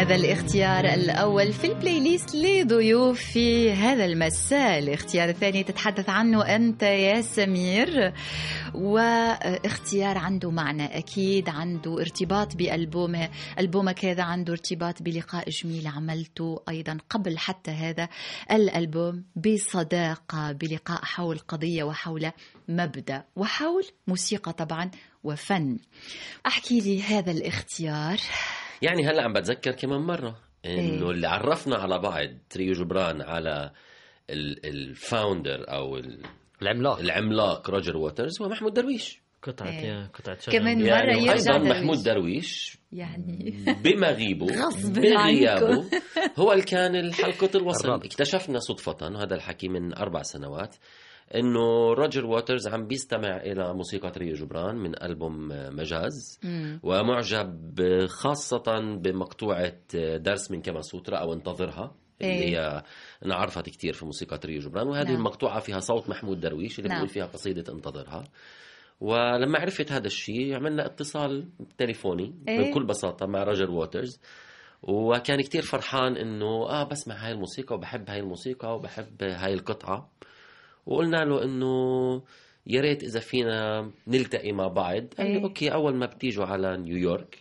هذا 0.03 0.15
الاختيار 0.15 0.85
الأول 0.85 1.53
في 1.53 1.67
البلاي 1.67 2.01
ليست 2.01 2.35
لضيوف 2.35 3.21
في 3.21 3.73
هذا 3.73 4.05
المساء. 4.05 4.79
الاختيار 4.79 5.29
الثاني 5.29 5.63
تتحدث 5.63 6.09
عنه 6.09 6.57
أنت 6.57 6.83
يا 6.83 7.21
سمير. 7.21 8.13
واختيار 8.75 10.19
عنده 10.19 10.51
معنى 10.51 10.99
أكيد 10.99 11.49
عنده 11.49 12.01
ارتباط 12.01 12.57
بألبومه. 12.57 13.29
ألبومك 13.59 14.05
هذا 14.05 14.23
عنده 14.23 14.53
ارتباط 14.53 15.03
بلقاء 15.03 15.51
جميل 15.51 15.87
عملته 15.87 16.63
أيضا 16.69 16.99
قبل 17.11 17.39
حتى 17.39 17.71
هذا 17.71 18.09
الألبوم 18.51 19.25
بصداقة 19.37 20.53
بلقاء 20.53 21.05
حول 21.05 21.39
قضية 21.39 21.85
وحول 21.85 22.31
مبدأ 22.69 23.25
وحول 23.37 23.85
موسيقى 24.07 24.53
طبعا 24.53 24.91
وفن. 25.25 25.79
أحكي 26.47 26.81
لي 26.81 27.03
هذا 27.03 27.31
الاختيار. 27.31 28.19
يعني 28.83 29.07
هلا 29.07 29.23
عم 29.23 29.33
بتذكر 29.33 29.73
كمان 29.73 30.01
مرة 30.01 30.39
إنه 30.65 31.05
إيه. 31.05 31.11
اللي 31.11 31.27
عرفنا 31.27 31.77
على 31.77 31.99
بعض 31.99 32.27
تريو 32.51 32.73
جبران 32.73 33.23
على 33.23 33.71
ال 34.65 34.77
founder 34.77 35.65
أو 35.69 35.97
ال- 35.97 36.23
العملاق. 36.63 36.99
العملاق 36.99 37.71
روجر 37.71 37.97
ووترز 37.97 38.43
هو 38.43 38.49
محمود 38.49 38.75
درويش. 38.75 39.23
قطعة 39.43 39.69
إيه. 39.69 40.07
قطعة 40.15 40.39
شجر 40.39 40.59
كمان 40.59 40.79
مرة 40.79 40.87
يعني 40.87 41.27
يرجع 41.27 41.33
أيضا 41.55 41.59
محمود 41.59 42.03
درويش 42.03 42.79
يعني. 42.93 43.57
بمغيبه 43.85 44.47
بغيابه 44.85 45.85
هو 46.39 46.53
اللي 46.53 46.65
كان 46.65 46.97
الحلقة 46.97 47.51
الوصل. 47.55 47.91
اكتشفنا 47.93 48.59
صدفة 48.59 49.23
هذا 49.23 49.35
الحكي 49.35 49.69
من 49.69 49.95
أربع 49.99 50.23
سنوات 50.23 50.77
إنه 51.35 51.93
روجر 51.93 52.27
ووترز 52.27 52.69
عم 52.69 52.87
بيستمع 52.87 53.37
إلى 53.37 53.75
موسيقى 53.75 54.11
تريو 54.11 54.35
جبران 54.35 54.77
من 54.77 55.03
ألبوم 55.03 55.49
مجاز 55.51 56.41
مم. 56.45 56.81
ومعجب 56.83 57.81
خاصة 58.07 58.97
بمقطوعة 58.97 59.75
درس 60.17 60.51
من 60.51 60.63
كما 60.63 60.81
سوترا 60.81 61.17
أو 61.17 61.33
انتظرها 61.33 61.95
اللي 62.21 62.33
إيه. 62.33 62.59
هي 62.59 62.83
انعرفت 63.25 63.69
كثير 63.69 63.93
في 63.93 64.05
موسيقى 64.05 64.39
تريو 64.39 64.61
جبران 64.61 64.89
وهذه 64.89 65.07
نعم. 65.07 65.17
المقطوعة 65.17 65.61
فيها 65.61 65.81
صوت 65.81 66.09
محمود 66.09 66.41
درويش 66.41 66.79
اللي 66.79 66.89
نعم. 66.89 66.99
بيقول 66.99 67.15
فيها 67.15 67.27
قصيدة 67.27 67.73
انتظرها 67.73 68.25
ولما 69.01 69.59
عرفت 69.59 69.93
هذا 69.93 70.07
الشيء 70.07 70.55
عملنا 70.55 70.87
اتصال 70.87 71.49
تليفوني 71.79 72.35
إيه؟ 72.49 72.71
بكل 72.71 72.87
بساطة 72.87 73.27
مع 73.27 73.43
روجر 73.43 73.71
ووترز 73.71 74.21
وكان 74.83 75.41
كتير 75.41 75.63
فرحان 75.63 76.17
إنه 76.17 76.47
آه 76.47 76.85
بسمع 76.85 77.15
هاي 77.15 77.33
الموسيقى 77.33 77.75
وبحب 77.75 78.11
هاي 78.11 78.21
الموسيقى 78.21 78.75
وبحب 78.75 79.23
هاي 79.23 79.55
القطعة 79.55 80.11
وقلنا 80.87 81.25
له 81.25 81.45
إنه 81.45 82.23
يا 82.67 82.81
ريت 82.81 83.03
إذا 83.03 83.21
فينا 83.21 83.91
نلتقي 84.07 84.53
مع 84.53 84.67
بعض. 84.69 85.05
قال 85.19 85.27
لي 85.27 85.37
إيه. 85.37 85.43
Okay 85.43 85.73
أول 85.73 85.95
ما 85.95 86.07
بتيجوا 86.07 86.45
على 86.45 86.77
نيويورك 86.77 87.39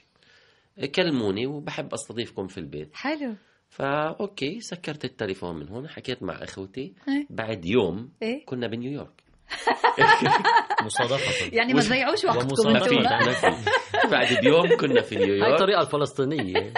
كلموني 0.95 1.47
وبحب 1.47 1.93
أستضيفكم 1.93 2.47
في 2.47 2.57
البيت. 2.57 2.89
حلو. 2.93 3.35
فا 3.69 4.15
okay 4.19 4.59
سكرت 4.59 5.05
التليفون 5.05 5.55
من 5.55 5.69
هون 5.69 5.87
حكيت 5.87 6.23
مع 6.23 6.33
أخوتي. 6.33 6.93
إيه؟ 7.07 7.27
بعد 7.29 7.65
يوم 7.65 8.09
إيه؟ 8.21 8.45
كنا 8.45 8.67
بنيويورك. 8.67 9.21
مصادفة 10.85 11.55
يعني 11.57 11.73
ما 11.73 11.81
تضيعوش 11.81 12.25
وقتكم 12.25 12.73
بعد 14.11 14.27
بيوم 14.43 14.77
كنا 14.79 15.01
في 15.01 15.15
نيويورك. 15.15 15.43
هاي 15.43 15.53
الطريقة 15.53 15.81
الفلسطينية. 15.81 16.73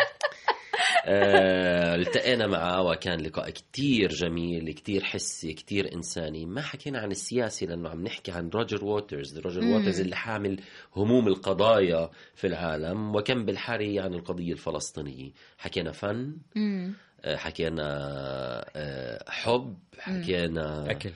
التقينا 1.08 2.47
معه 2.47 2.82
وكان 2.82 3.22
لقاء 3.22 3.49
كتير 3.49 4.10
جميل 4.10 4.72
كتير 4.72 5.04
حسي 5.04 5.54
كتير 5.54 5.93
إنساني. 5.95 6.45
ما 6.45 6.62
حكينا 6.62 6.99
عن 6.99 7.12
السياسي 7.12 7.66
لأنه 7.66 7.89
عم 7.89 8.04
نحكي 8.04 8.32
عن 8.32 8.49
روجر 8.49 8.86
ووترز. 8.86 9.39
روجر. 9.39 9.64
ووترز 9.66 9.99
اللي 10.01 10.16
حامل 10.16 10.60
هموم 10.95 11.28
القضايا 11.28 12.10
في 12.36 12.47
العالم 12.47 13.16
وكم 13.16 13.45
بالحري 13.45 13.99
عن 13.99 14.14
القضية 14.14 14.54
الفلسطينية. 14.54 15.32
حكينا 15.58 15.91
فن. 15.91 16.38
آه، 17.26 17.36
حكينا 17.36 17.84
آه، 18.76 19.24
حب 19.30 19.78
حكينا 19.99 20.91
أكل. 20.91 21.12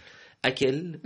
أكل. 0.45 0.99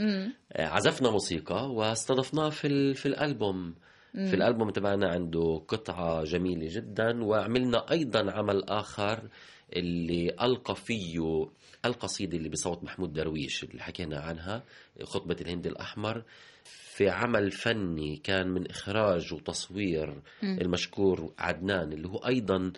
عزفنا 0.56 1.12
موسيقى 1.12 1.72
واستضفناه 1.74 2.50
في, 2.50 2.94
في 2.94 3.06
الألبوم. 3.06 3.76
في 4.14 4.34
الألبوم 4.34 4.70
تبعنا 4.70 5.10
عنده 5.10 5.64
قطعة 5.68 6.24
جميلة 6.24 6.68
جدا 6.76 7.24
وعملنا 7.24 7.92
أيضا 7.92 8.32
عمل 8.32 8.64
آخر 8.64 9.30
اللي 9.76 10.36
ألقى 10.42 10.76
فيه 10.76 11.48
القصيده 11.86 12.38
اللي 12.38 12.50
بصوت 12.50 12.84
محمود 12.84 13.14
درويش 13.14 13.64
اللي 13.64 13.82
حكينا 13.84 14.20
عنها 14.20 14.64
خطبة 15.04 15.36
الهندي 15.42 15.68
الأحمر. 15.68 16.24
في 16.64 17.10
عمل 17.10 17.52
فني 17.52 18.18
كان 18.18 18.48
من 18.48 18.68
إخراج 18.70 19.34
وتصوير 19.34 20.22
المشكور 20.44 21.34
عدنان 21.40 21.94
اللي 21.94 22.08
هو 22.08 22.18
أيضا 22.18 22.72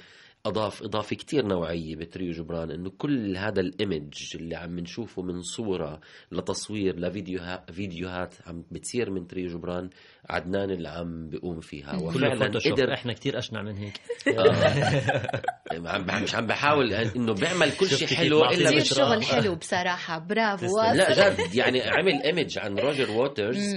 أضاف 0.45 0.83
إضافة 0.83 1.15
كثير 1.15 1.45
نوعية 1.45 1.95
بتريو 1.95 2.31
جبران 2.31 2.71
إنه 2.71 2.89
كل 2.97 3.37
هذا 3.37 3.61
ال 3.61 3.70
image 3.70 4.13
اللي 4.35 4.55
عم 4.55 4.79
نشوفه 4.79 5.21
من 5.21 5.41
صورة 5.41 5.99
لتصوير 6.31 6.99
لفيديوهات 6.99 7.71
فيديوهات 7.71 8.35
عم 8.47 8.63
بتصير 8.71 9.09
من 9.11 9.27
تريو 9.27 9.47
جبران 9.47 9.89
عدنان 10.29 10.71
اللي 10.71 10.89
عم 10.89 11.29
بيقوم 11.29 11.59
فيها. 11.59 11.95
وفعلا 11.95 12.45
قدر 12.45 12.93
إحنا 12.93 13.13
كثير 13.13 13.37
أشنع 13.37 13.61
من 13.61 13.77
هيك. 13.77 14.01
آه. 15.77 16.21
مش 16.23 16.35
عم 16.35 16.47
بحاول 16.47 16.93
إنه 16.93 17.33
بيعمل 17.33 17.71
كل 17.71 17.87
شيء 17.87 18.07
حلو 18.07 18.45
إلا 18.45 18.69
كثير 18.69 18.83
شغل 18.83 19.23
حلو 19.23 19.55
بصراحة. 19.55 20.19
برافو. 20.19 20.81
لا 20.81 21.29
جد 21.29 21.55
يعني 21.55 21.81
عمل 21.81 22.21
ايمج 22.23 22.59
عن 22.59 22.79
روجر 22.79 23.11
ووترز. 23.11 23.75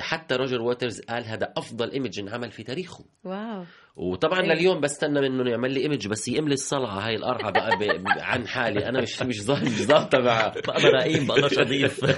حتى 0.00 0.34
روجر 0.34 0.60
ووترز 0.62 1.00
قال 1.00 1.24
هذا 1.24 1.52
أفضل 1.56 1.90
ايمج 1.90 2.18
انعمل 2.20 2.50
في 2.50 2.62
تاريخه. 2.62 3.04
واو. 3.24 3.64
وطبعا 3.96 4.40
إيه؟ 4.40 4.46
لليوم 4.46 4.80
بستنى 4.80 5.20
منه 5.20 5.50
يعمل 5.50 5.72
لي 5.72 5.80
ايمج 5.80 6.08
بس 6.08 6.28
يقم 6.28 6.48
لي 6.48 6.54
الصلعة 6.54 7.06
هاي 7.06 7.16
القرعه 7.16 7.50
بقى 7.50 7.70
ب... 7.76 7.82
عن 8.08 8.48
حالي. 8.48 8.88
أنا 8.88 9.00
مش 9.02 9.22
مش 9.22 9.40
مش 9.48 9.82
ظابطة 9.82 10.18
معه. 10.18 10.54
بقى 10.66 10.82
براقيم 10.82 11.26
بقدرش 11.26 11.58
اضيف 11.58 12.04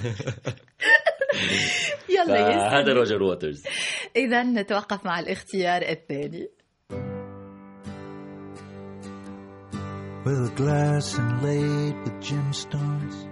يلا 2.16 2.38
يا 2.38 2.80
هذا 2.80 2.92
روجر 2.92 3.22
ووترز. 3.22 3.64
اذا 4.16 4.42
نتوقف 4.42 5.04
مع 5.04 5.20
الاختيار 5.20 5.82
الثاني. 5.82 6.48
With 10.24 10.50
a 10.50 10.54
glass 10.60 11.08
inlaid 11.22 11.94
with 12.04 12.18
gemstones. 12.28 13.27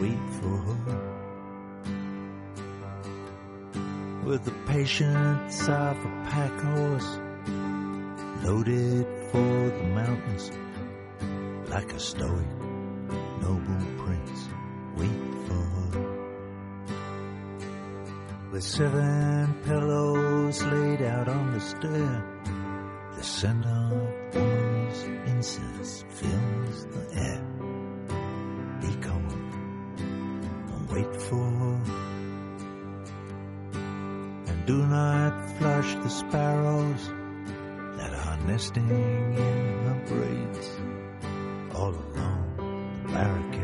Wait 0.00 0.18
for 0.40 0.56
her. 0.66 0.78
With 4.24 4.44
the 4.44 4.54
patience 4.66 5.62
of 5.68 5.96
a 5.96 6.26
pack 6.30 6.52
horse 6.60 7.18
loaded 8.44 9.06
for 9.30 9.70
the 9.78 9.84
mountains 9.94 10.50
like 11.68 11.92
a 11.92 12.00
stoic 12.00 12.46
noble 13.42 13.86
prince 14.04 14.48
wait 14.96 15.20
for 15.46 15.62
her. 15.74 15.92
With 18.52 18.62
seven 18.62 19.54
pillows 19.64 20.62
laid 20.62 21.02
out 21.02 21.28
on 21.28 21.52
the 21.52 21.60
stair 21.60 22.24
the 23.16 23.24
scent 23.24 23.64
of 23.66 24.34
woman's 24.34 25.02
incense 25.30 26.04
fills 26.08 26.57
do 34.68 34.86
not 34.86 35.32
flush 35.56 35.94
the 35.94 36.10
sparrows 36.10 37.08
that 37.96 38.12
are 38.12 38.36
nesting 38.46 38.86
in 38.90 39.34
her 39.86 40.04
braids. 40.06 40.68
All 41.74 41.94
along 41.94 43.00
the 43.06 43.12
barricades, 43.14 43.57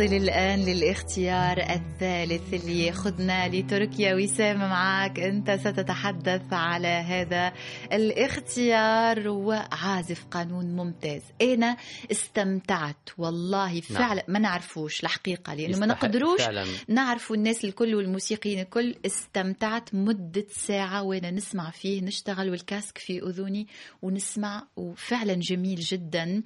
نصل 0.00 0.14
الآن 0.14 0.64
للاختيار 0.64 1.58
الثالث 1.58 2.54
اللي 2.54 2.86
ياخذنا 2.86 3.48
لتركيا. 3.48 4.14
وسام 4.14 4.58
معك 4.58 5.20
أنت 5.20 5.50
ستتحدث 5.50 6.52
على 6.52 6.88
هذا 6.88 7.52
الاختيار. 7.92 9.28
وعازف 9.28 10.24
قانون 10.30 10.76
ممتاز. 10.76 11.22
أنا 11.42 11.76
استمتعت؟ 12.10 13.10
والله 13.18 13.72
نعم. 13.72 13.80
فعلا 13.80 14.14
نعم. 14.14 14.32
ما 14.32 14.38
نعرفوش 14.38 15.02
الحقيقة 15.02 15.54
لأنه 15.54 15.78
ما 15.78 15.86
نقدروش 15.86 16.40
نعرفوا 16.88 17.36
الناس 17.36 17.64
الكل 17.64 17.94
والموسيقيين 17.94 18.60
الكل. 18.60 18.94
استمتعت 19.06 19.94
مدة 19.94 20.46
ساعة 20.50 21.02
وأنا 21.02 21.30
نسمع 21.30 21.70
فيه. 21.70 22.02
نشتغل 22.02 22.50
والكاسك 22.50 22.98
في 22.98 23.22
أذني 23.22 23.66
ونسمع. 24.02 24.66
وفعلا 24.76 25.34
جميل 25.34 25.80
جدا. 25.80 26.42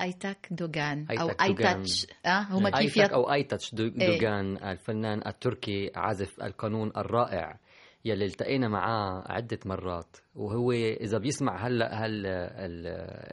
أيتاك 0.00 0.48
دوغان 0.50 1.06
أو 1.10 1.28
أيتاتش. 1.28 2.06
آه 2.26 2.40
هم 2.40 2.66
يط... 2.80 3.12
أو 3.12 3.32
ايتاتش 3.32 3.74
دوغان 3.74 4.56
إيه؟ 4.56 4.72
الفنان 4.72 5.22
التركي 5.26 5.90
عازف 5.96 6.42
القانون 6.42 6.92
الرائع 6.96 7.58
يلي 8.04 8.24
التقينا 8.24 8.68
معاه 8.68 9.24
عدة 9.26 9.58
مرات. 9.66 10.16
وهو 10.34 10.72
إذا 10.72 11.18
بيسمع 11.18 11.66
هلا 11.66 11.94
هل 11.94 12.26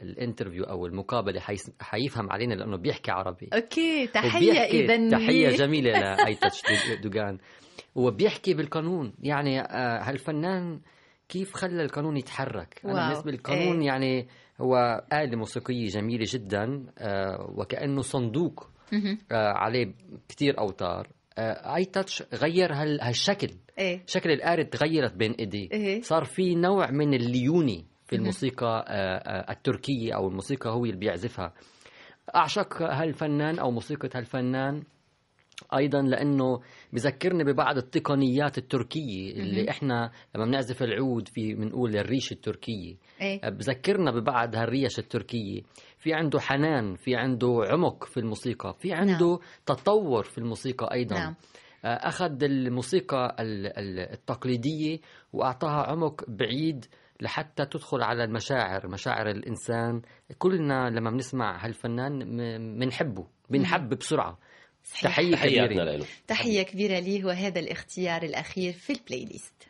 ال 0.02 0.08
interview 0.08 0.64
أو 0.64 0.86
المقابلة 0.86 1.40
حيفهم 1.80 2.32
علينا 2.32 2.54
لأنه 2.54 2.76
بيحكي 2.76 3.10
عربي. 3.10 3.48
Okay 3.54 4.06
تحية 4.06 4.52
إذا. 4.52 5.10
تحية 5.10 5.48
جميلة 5.48 5.90
لأيتاتش 5.90 6.62
دوغان. 7.02 7.38
وبيحكي 7.94 8.54
بالقانون. 8.54 9.12
يعني 9.22 9.60
آه، 9.60 10.02
هالفنان 10.02 10.80
كيف 11.28 11.54
خلى 11.54 11.82
القانون 11.82 12.16
يتحرك؟ 12.16 12.80
أنا 12.84 13.08
بالنسبة 13.08 13.30
للقانون 13.30 13.80
إيه؟ 13.80 13.86
يعني 13.86 14.28
هو 14.60 15.04
آلة 15.12 15.36
موسيقية 15.36 15.86
جميلة 15.86 16.24
جدا 16.28 16.86
آه، 16.98 17.54
وكأنه 17.56 18.02
صندوق 18.02 18.70
عليه 19.32 19.94
كثير 20.28 20.58
أوتار. 20.58 21.08
آي 21.76 21.84
تاتش 21.84 22.22
غير 22.34 22.72
هالشكل. 22.72 23.48
إيه؟ 23.78 24.02
شكل 24.06 24.30
الآلة 24.30 24.62
تغيرت 24.62 25.14
بين 25.14 25.32
ايدي 25.32 25.68
إيه؟ 25.72 26.02
صار 26.02 26.24
في 26.24 26.54
نوع 26.54 26.90
من 26.90 27.14
الليوني 27.14 27.84
في 28.06 28.16
الموسيقى 28.16 28.84
التركية 29.50 30.14
أو 30.14 30.28
الموسيقى 30.28 30.70
هو 30.70 30.84
اللي 30.84 30.96
بيعزفها. 30.96 31.52
أعشق 32.36 32.82
هالفنان 32.82 33.58
أو 33.58 33.70
موسيقى 33.70 34.08
هالفنان 34.14 34.82
أيضا 35.76 36.02
لأنه 36.02 36.60
بذكرني 36.92 37.44
ببعض 37.44 37.76
التقنيات 37.76 38.58
التركية 38.58 39.32
اللي 39.32 39.70
إحنا 39.70 40.10
لما 40.34 40.44
بنعزف 40.44 40.82
العود 40.82 41.28
في 41.28 41.54
بنقول 41.54 41.96
الريش 41.96 42.32
التركية. 42.32 42.94
إيه؟ 43.20 43.48
بذكرنا 43.48 44.10
ببعض 44.10 44.56
هالريش 44.56 44.98
التركية. 44.98 45.60
في 45.98 46.14
عنده 46.14 46.40
حنان 46.40 46.94
في 46.94 47.16
عنده 47.16 47.62
عمق 47.66 48.04
في 48.04 48.16
الموسيقى 48.20 48.74
في 48.80 48.92
عنده 48.92 49.26
نعم. 49.26 49.38
تطور 49.66 50.22
في 50.22 50.38
الموسيقى 50.38 50.94
أيضا. 50.94 51.18
نعم. 51.18 51.34
أخذ 51.84 52.42
الموسيقى 52.42 53.36
التقليدية 54.12 54.98
وأعطاها 55.32 55.90
عمق 55.90 56.24
بعيد 56.28 56.86
لحتى 57.20 57.64
تدخل 57.66 58.02
على 58.02 58.24
المشاعر 58.24 58.88
مشاعر 58.88 59.30
الإنسان. 59.30 60.02
كلنا 60.38 60.90
لما 60.90 61.10
بنسمع 61.10 61.64
هالفنان 61.64 62.18
بنحبه 62.78 63.26
بنحب 63.50 63.88
بسرعة. 63.88 64.38
تحية 65.02 65.36
كبيرة. 65.36 65.84
له 65.84 66.06
تحية 66.26 66.62
كبيرة 66.62 66.98
لي 66.98 67.24
وهذا 67.24 67.60
الاختيار 67.60 68.22
الأخير 68.22 68.72
في 68.72 68.92
البلاي 68.92 69.24
ليست 69.24 69.67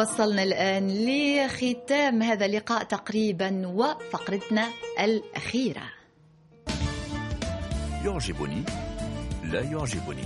وصلنا 0.00 0.42
الآن 0.42 0.88
لختام 0.88 2.22
هذا 2.22 2.46
اللقاء 2.46 2.84
تقريبا 2.84 3.66
وفقرتنا 3.66 4.68
الأخيرة. 5.00 5.82
يعجبني 8.04 8.62
لا 9.44 9.60
يعجبني. 9.60 10.24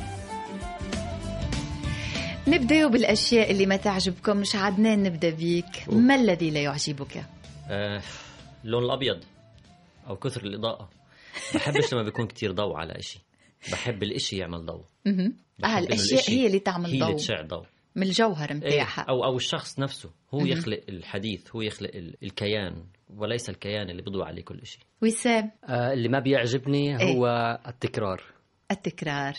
نبدأ 2.49 2.87
بالأشياء 2.87 3.51
اللي 3.51 3.66
ما 3.66 3.77
تعجبكمش 3.77 4.57
عدنان 4.57 5.03
نبدأ 5.03 5.31
بيك 5.31 5.89
ما 5.89 6.14
الذي 6.14 6.51
لا 6.51 6.61
يعجبك؟ 6.61 7.25
آه، 7.68 8.03
اللون 8.64 8.85
الأبيض 8.85 9.25
أو 10.09 10.16
كثر 10.16 10.43
الإضاءة. 10.43 10.91
بحبش 11.55 11.93
لما 11.93 12.03
بيكون 12.03 12.27
كتير 12.27 12.53
ضوء 12.53 12.77
على 12.77 12.99
إشي. 12.99 13.18
بحب 13.72 14.03
الإشي 14.03 14.37
يعمل 14.37 14.66
ضوء. 14.66 14.85
آه 15.64 15.79
الأشياء 15.79 16.31
هي 16.31 16.47
اللي 16.47 16.59
تعمل 16.59 16.91
ضوء 16.91 16.95
هي 16.95 17.07
اللي 17.07 17.14
تشع 17.14 17.43
ضوء. 17.43 17.66
من 17.95 18.03
الجوهر 18.03 18.55
متاعها. 18.55 19.01
إيه 19.03 19.09
أو 19.09 19.25
أو 19.25 19.37
الشخص 19.37 19.79
نفسه 19.79 20.11
هو 20.35 20.39
م- 20.41 20.47
يخلق 20.47 20.81
الحديث 20.89 21.51
هو 21.57 21.63
يخلق 21.63 21.91
الكيان 22.23 22.85
وليس 23.17 23.51
الكيان 23.51 23.91
اللي 23.91 24.03
بيضوي 24.03 24.25
عليه 24.25 24.43
كل 24.45 24.67
شيء. 24.67 24.81
وسام؟ 25.03 25.51
آه 25.69 25.93
اللي 25.93 26.09
ما 26.09 26.19
بيعجبني 26.21 27.01
إيه؟ 27.01 27.13
هو 27.15 27.27
التكرار. 27.67 28.23
التكرار. 28.71 29.35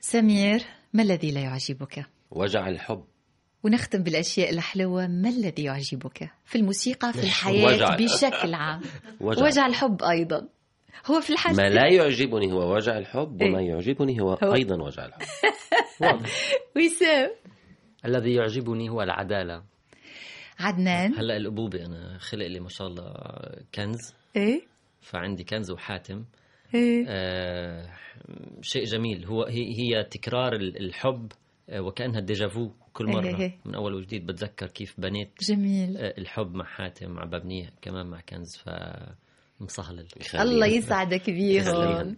سمير 0.00 0.62
ما 0.92 1.02
الذي 1.02 1.30
لا 1.30 1.40
يعجبك؟ 1.40 2.06
وجع 2.30 2.68
الحب. 2.68 3.04
ونختم 3.62 4.02
بالأشياء 4.02 4.50
الحلوة 4.50 5.06
ما 5.06 5.28
الذي 5.28 5.64
يعجبك 5.64 6.30
في 6.44 6.58
الموسيقى 6.58 7.12
في 7.12 7.18
الحياة 7.26 7.66
وجع. 7.66 7.96
بشكل 7.96 8.54
عام؟ 8.54 8.80
وجع, 9.20 9.42
وجع 9.44 9.66
الحب 9.66 10.02
أيضا. 10.02 10.48
هو 11.06 11.20
في 11.20 11.30
الحاجة 11.30 11.56
ما 11.56 11.68
لا 11.68 11.86
يعجبني 11.86 12.52
هو 12.52 12.74
وجع 12.74 12.98
الحب 12.98 13.42
وما 13.42 13.58
إيه؟ 13.58 13.68
يعجبني 13.68 14.20
هو, 14.20 14.38
هو 14.44 14.54
أيضا 14.54 14.82
وجع 14.82 15.06
الحب. 15.06 15.22
واضح 16.00 16.30
وسام 16.76 17.30
الذي 18.04 18.34
يعجبني 18.34 18.90
هو 18.90 19.02
العدالة. 19.02 19.62
عدنان. 20.58 21.14
هلا 21.14 21.36
الأبوبة 21.36 21.86
أنا 21.86 22.18
خلق 22.18 22.46
لي 22.46 22.60
ما 22.60 22.68
شاء 22.68 22.86
الله 22.86 23.14
كنز. 23.74 24.14
إيه. 24.36 24.62
فعندي 25.00 25.44
كنز 25.44 25.70
وحاتم. 25.70 26.24
إيه؟ 26.74 27.04
آه 27.08 27.86
شيء 28.62 28.84
جميل. 28.84 29.24
هو 29.24 29.44
هي, 29.44 29.78
هي 29.78 30.04
تكرار 30.04 30.52
الحب 30.54 31.32
وكأنها 31.72 32.20
ديجافو 32.20 32.70
كل 32.92 33.06
مرة. 33.06 33.38
إيه؟ 33.40 33.58
من 33.64 33.74
أول 33.74 33.94
وجديد 33.94 34.26
بتذكر 34.26 34.66
كيف 34.66 35.00
بنيت 35.00 35.30
جميل. 35.48 35.96
الحب 35.96 36.54
مع 36.54 36.64
حاتم 36.64 37.18
عم 37.18 37.30
ببنية 37.30 37.70
كمان 37.82 38.06
مع 38.06 38.20
كنز. 38.20 38.56
ف 38.56 38.68
مصهلل 39.60 40.06
الله 40.34 40.66
يسعدك 40.66 41.30
بيهم. 41.30 42.16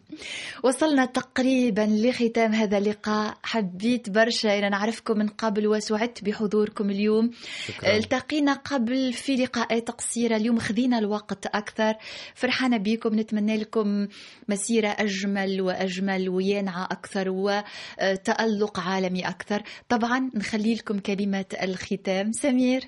وصلنا 0.64 1.04
تقريبا 1.04 1.80
لختام 1.80 2.52
هذا 2.52 2.78
اللقاء. 2.78 3.38
حبيت 3.42 4.10
برشا 4.10 4.58
أنا 4.58 4.68
نعرفكم 4.68 5.18
من 5.18 5.28
قبل 5.28 5.66
وسعدت 5.66 6.24
بحضوركم 6.24 6.90
اليوم. 6.90 7.30
شكرا. 7.66 7.96
التقينا 7.96 8.52
قبل 8.52 9.12
في 9.12 9.36
لقاءات 9.36 9.90
قصيرة 9.90 10.36
اليوم 10.36 10.58
خذينا 10.58 10.98
الوقت 10.98 11.46
أكثر. 11.46 11.94
فرحانة 12.34 12.76
بكم 12.76 13.20
نتمنى 13.20 13.56
لكم 13.56 14.08
مسيرة 14.48 14.88
أجمل 14.88 15.60
وأجمل 15.60 16.28
وينعى 16.28 16.84
أكثر 16.90 17.30
وتألق 17.30 18.80
عالمي 18.80 19.28
أكثر. 19.28 19.62
طبعا 19.88 20.30
نخلي 20.34 20.74
لكم 20.74 20.98
كلمة 20.98 21.46
الختام. 21.62 22.32
سمير. 22.32 22.82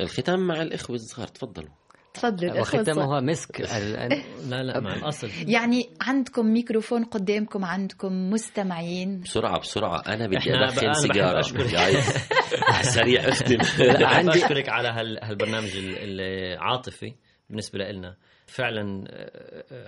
الختام 0.00 0.46
مع 0.46 0.62
الإخوة 0.62 0.96
الصغار. 0.96 1.28
تفضلوا. 1.28 1.83
تفضل 2.14 2.60
وختامها 2.60 3.20
مسك. 3.20 3.60
لا 4.50 4.62
لا 4.62 4.80
مع 4.80 4.94
الأصل. 4.94 5.30
يعني 5.46 5.90
عندكم 6.00 6.46
ميكروفون 6.46 7.04
قدامكم 7.04 7.64
عندكم 7.64 8.30
مستمعين. 8.30 9.20
بسرعة 9.20 9.58
بسرعة. 9.58 10.02
أنا 10.06 10.26
بدي 10.26 10.54
أدخن 10.54 10.92
سيجارة. 10.92 11.42
سريع 12.94 13.28
أختم. 13.28 13.58
عندي 14.04 14.44
أشكرك 14.44 14.68
على 14.68 14.88
هالبرنامج 15.22 15.70
العاطفي 15.76 17.14
بالنسبة 17.48 17.78
لنا. 17.78 18.16
فعلا 18.46 19.04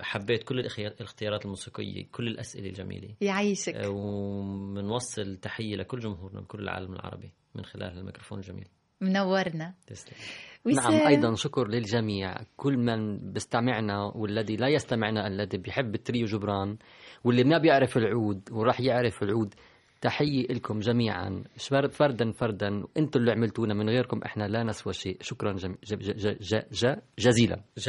حبيت 0.01 0.43
كل 0.43 0.59
الاختيارات 0.59 1.45
الموسيقية 1.45 2.07
كل 2.11 2.27
الأسئلة 2.27 2.67
الجميلة. 2.67 3.09
يعيشك. 3.21 3.81
وبنوصل 3.85 5.37
تحية 5.37 5.75
لكل 5.75 5.99
جمهورنا 5.99 6.41
بكل 6.41 6.59
العالم 6.59 6.93
العربي 6.93 7.31
من 7.55 7.65
خلال 7.65 7.97
الميكروفون 7.97 8.39
الجميل. 8.39 8.67
منورنا. 9.01 9.73
تسلم. 9.87 10.17
نعم 10.65 11.07
أيضا 11.07 11.35
شكر 11.35 11.67
للجميع. 11.67 12.35
كل 12.57 12.77
من 12.77 13.17
بيستمعنا 13.31 14.03
والذي 14.15 14.55
لا 14.55 14.67
يستمعنا 14.67 15.27
الذي 15.27 15.57
بيحب 15.57 15.95
تريو 15.95 16.25
جبران 16.25 16.77
واللي 17.23 17.43
ما 17.43 17.57
بيعرف 17.57 17.97
العود 17.97 18.49
وراح 18.51 18.81
يعرف 18.81 19.23
العود 19.23 19.53
تحية 20.01 20.47
لكم 20.47 20.79
جميعا. 20.79 21.43
فردا 21.91 22.31
فردا. 22.31 22.83
أنتم 22.97 23.19
اللي 23.19 23.31
عملتونا 23.31 23.73
من 23.73 23.89
غيركم 23.89 24.21
إحنا 24.25 24.47
لا 24.47 24.63
نسوى 24.63 24.93
شيء. 24.93 25.17
شكرا 25.21 25.53
جم... 25.53 25.75
ج... 25.83 25.95
ج... 25.95 26.29
ج... 26.39 26.61
ج... 26.71 26.95
جزيلا. 27.19 27.61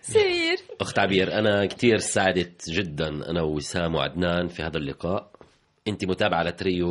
سمير. 0.00 0.58
أخت 0.80 0.98
عبير 0.98 1.32
أنا 1.38 1.66
كثير 1.66 1.98
سعدت 1.98 2.70
جدا 2.70 3.08
أنا 3.08 3.42
ووسام 3.42 3.94
وعدنان 3.94 4.46
في 4.46 4.62
هذا 4.62 4.78
اللقاء. 4.78 5.30
أنت 5.88 6.04
متابعة 6.04 6.42
لتريو 6.42 6.88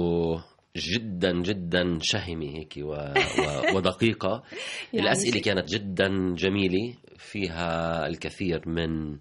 جدا 0.78 1.42
جدا 1.42 2.00
شهمة 2.02 2.46
هيك 2.46 2.74
و... 2.82 2.92
و... 2.92 3.76
ودقيقة. 3.76 4.44
يعني 4.94 5.06
الأسئلة 5.06 5.42
كانت 5.42 5.70
جدا 5.70 6.36
جميلة 6.36 6.94
فيها 7.18 8.08
الكثير 8.08 8.70
من 8.70 9.18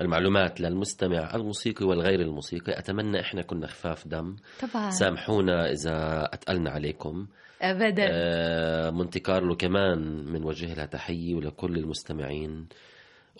المعلومات 0.00 0.60
للمستمع 0.60 1.34
الموسيقي 1.34 1.86
والغير 1.86 2.20
الموسيقي. 2.20 2.78
أتمنى 2.78 3.20
إحنا 3.20 3.42
كنا 3.42 3.66
خفاف 3.66 4.08
دم. 4.08 4.36
طبعا. 4.60 4.90
سامحونا 4.90 5.70
إذا 5.70 6.28
أتقلنا 6.32 6.70
عليكم. 6.70 7.26
ابدا. 7.62 8.08
آه 8.10 8.90
مونتي 8.90 9.20
كارلو 9.20 9.56
كمان 9.56 10.24
بنوجه 10.32 10.74
لها 10.74 10.86
تحية 10.86 11.34
ولكل 11.34 11.76
المستمعين. 11.76 12.68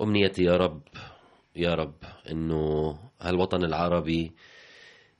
أمنيتي 0.03 0.45
يا 0.45 0.57
رب 0.57 0.83
يا 1.57 1.75
رب 1.75 1.95
إنه 2.31 2.99
هالوطن 3.21 3.65
العربي 3.65 4.33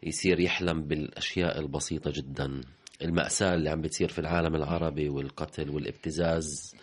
يصير 0.03 0.41
يحلم 0.41 0.83
بالأشياء 0.83 1.59
البسيطة 1.61 2.13
جدا. 2.15 2.61
المأساة 3.03 3.55
اللي 3.55 3.71
عم 3.71 3.81
بتصير 3.81 4.09
في 4.09 4.19
العالم 4.19 4.55
العربي 4.55 5.09
والقتل 5.09 5.71
والابتزاز 5.71 6.77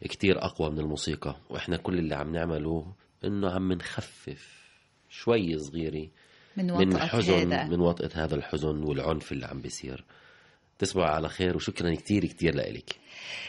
كتير 0.00 0.44
أقوى 0.44 0.70
من 0.70 0.78
الموسيقى. 0.78 1.36
وإحنا 1.50 1.76
كل 1.76 1.98
اللي 1.98 2.14
عم 2.14 2.32
نعمله 2.32 2.92
إنه 3.24 3.50
عم 3.50 3.72
نخفف 3.72 4.68
شوي 5.08 5.58
صغيرة 5.58 6.08
من 6.56 6.72
من 6.72 6.98
حزن 6.98 7.52
هذا. 7.52 7.68
من 7.68 7.80
وطأة 7.80 8.24
هذا 8.24 8.34
الحزن 8.34 8.82
والعنف 8.82 9.32
اللي 9.32 9.46
عم 9.46 9.60
بيصير. 9.60 10.04
تصبح 10.78 11.04
على 11.04 11.28
خير 11.28 11.56
وشكرا 11.56 11.94
كتير 11.94 12.26
كتير 12.26 12.56
لك 12.56 12.90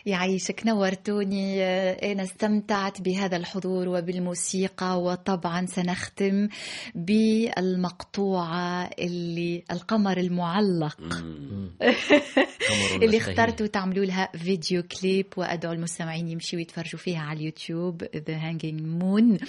يعيشك. 0.06 0.62
نورتوني 0.66 1.64
أنا 2.12 2.24
استمتعت 2.24 3.02
بهذا 3.02 3.38
الحضور 3.38 3.90
وبالموسيقى 3.90 5.02
وطبعا 5.02 5.66
سنختم 5.66 6.48
بالمقطوعة 6.96 8.90
اللي 9.00 9.64
القمر 9.72 10.18
المعلق. 10.18 10.98
اللي 13.04 13.18
اخترتوا 13.18 13.68
تعملوا 13.68 14.06
لها 14.06 14.30
فيديو 14.38 14.84
كليب 14.84 15.26
وأدعو 15.38 15.74
المستمعين 15.74 16.28
يمشوا 16.28 16.60
يتفرجوا 16.60 17.00
فيها 17.00 17.20
على 17.20 17.40
اليوتيوب 17.40 18.04
The 18.04 18.36
Hanging 18.44 18.82
Moon. 19.02 19.46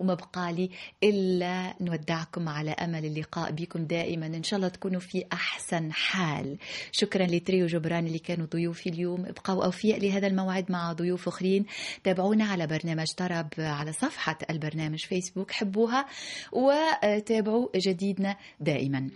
وما 0.00 0.14
بقى 0.14 0.52
لي 0.52 0.70
إلا 1.04 1.74
نودعكم 1.80 2.48
على 2.48 2.70
أمل 2.70 3.04
اللقاء 3.04 3.52
بكم 3.52 3.84
دائما. 3.84 4.26
إن 4.26 4.42
شاء 4.42 4.56
الله 4.56 4.68
تكونوا 4.68 5.00
في 5.00 5.24
أحسن 5.32 5.92
حال. 5.92 6.58
شكرا 6.92 7.26
لتريو 7.26 7.66
جبران 7.66 8.06
اللي 8.06 8.18
كانوا 8.18 8.46
ضيوفي 8.46 8.88
اليوم. 8.88 9.26
ابقوا 9.26 9.68
أوفياء 9.70 10.00
لهذا 10.00 10.26
الموعد 10.26 10.72
مع 10.72 10.92
ضيوف 10.92 11.28
أخرين. 11.28 11.66
تابعونا 12.04 12.44
على 12.44 12.66
برنامج 12.66 13.06
طرب 13.16 13.48
على 13.58 13.92
صفحة 13.92 14.38
البرنامج 14.50 14.98
فيسبوك 14.98 15.50
حبوها 15.50 16.06
وتابعوا 16.52 17.68
جديدنا 17.76 18.36
دائما. 18.60 19.10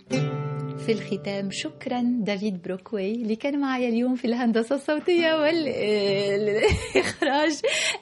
في 0.85 0.91
الختام 0.91 1.51
شكرا 1.51 2.03
دافيد 2.19 2.61
بروكوي 2.61 3.11
اللي 3.11 3.35
كان 3.35 3.59
معي 3.59 3.89
اليوم 3.89 4.15
في 4.15 4.25
الهندسة 4.25 4.75
الصوتية 4.75 5.33
والإخراج 5.33 7.51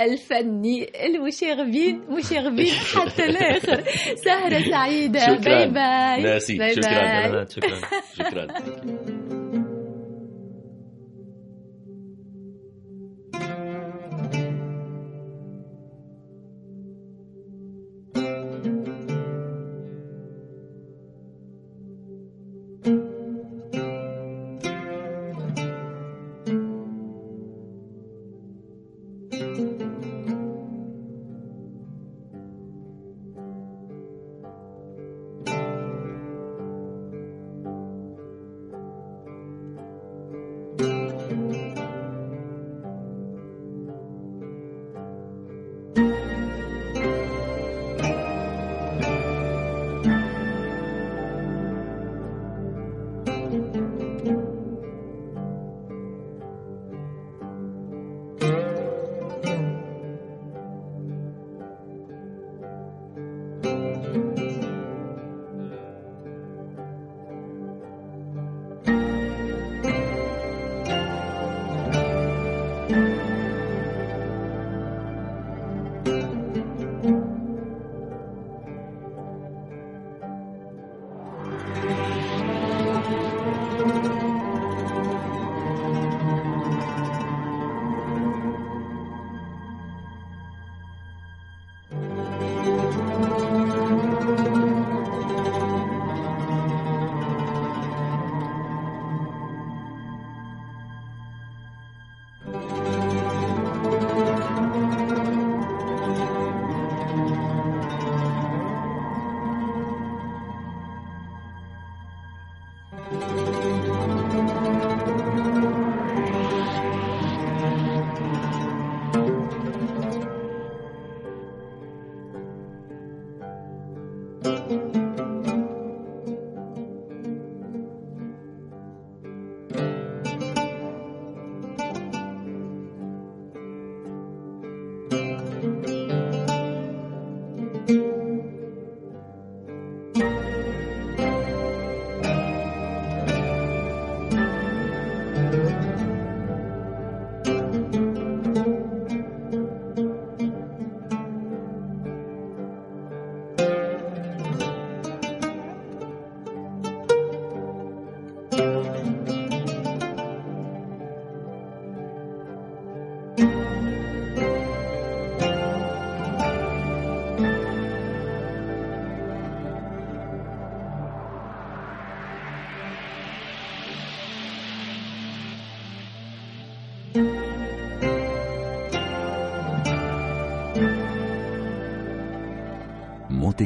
الفني 0.02 1.06
المشاغبين 1.06 2.02
مشاغبين 2.10 2.72
حتى 2.72 3.26
الآخر. 3.26 3.84
سهرة 4.26 4.72
سعيدة. 4.72 5.20
شكرا. 5.20 5.38
Bye 5.38 5.70
bye 5.70 6.24
ناسي. 6.24 6.58
Bye 6.58 6.76
شكرا. 6.76 7.32
Bye. 7.32 7.46
شكرا. 7.50 7.80
شكرا. 8.14 8.48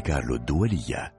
مونتي 0.07 0.13
كارلو 0.13 0.35
الدولية. 0.35 1.16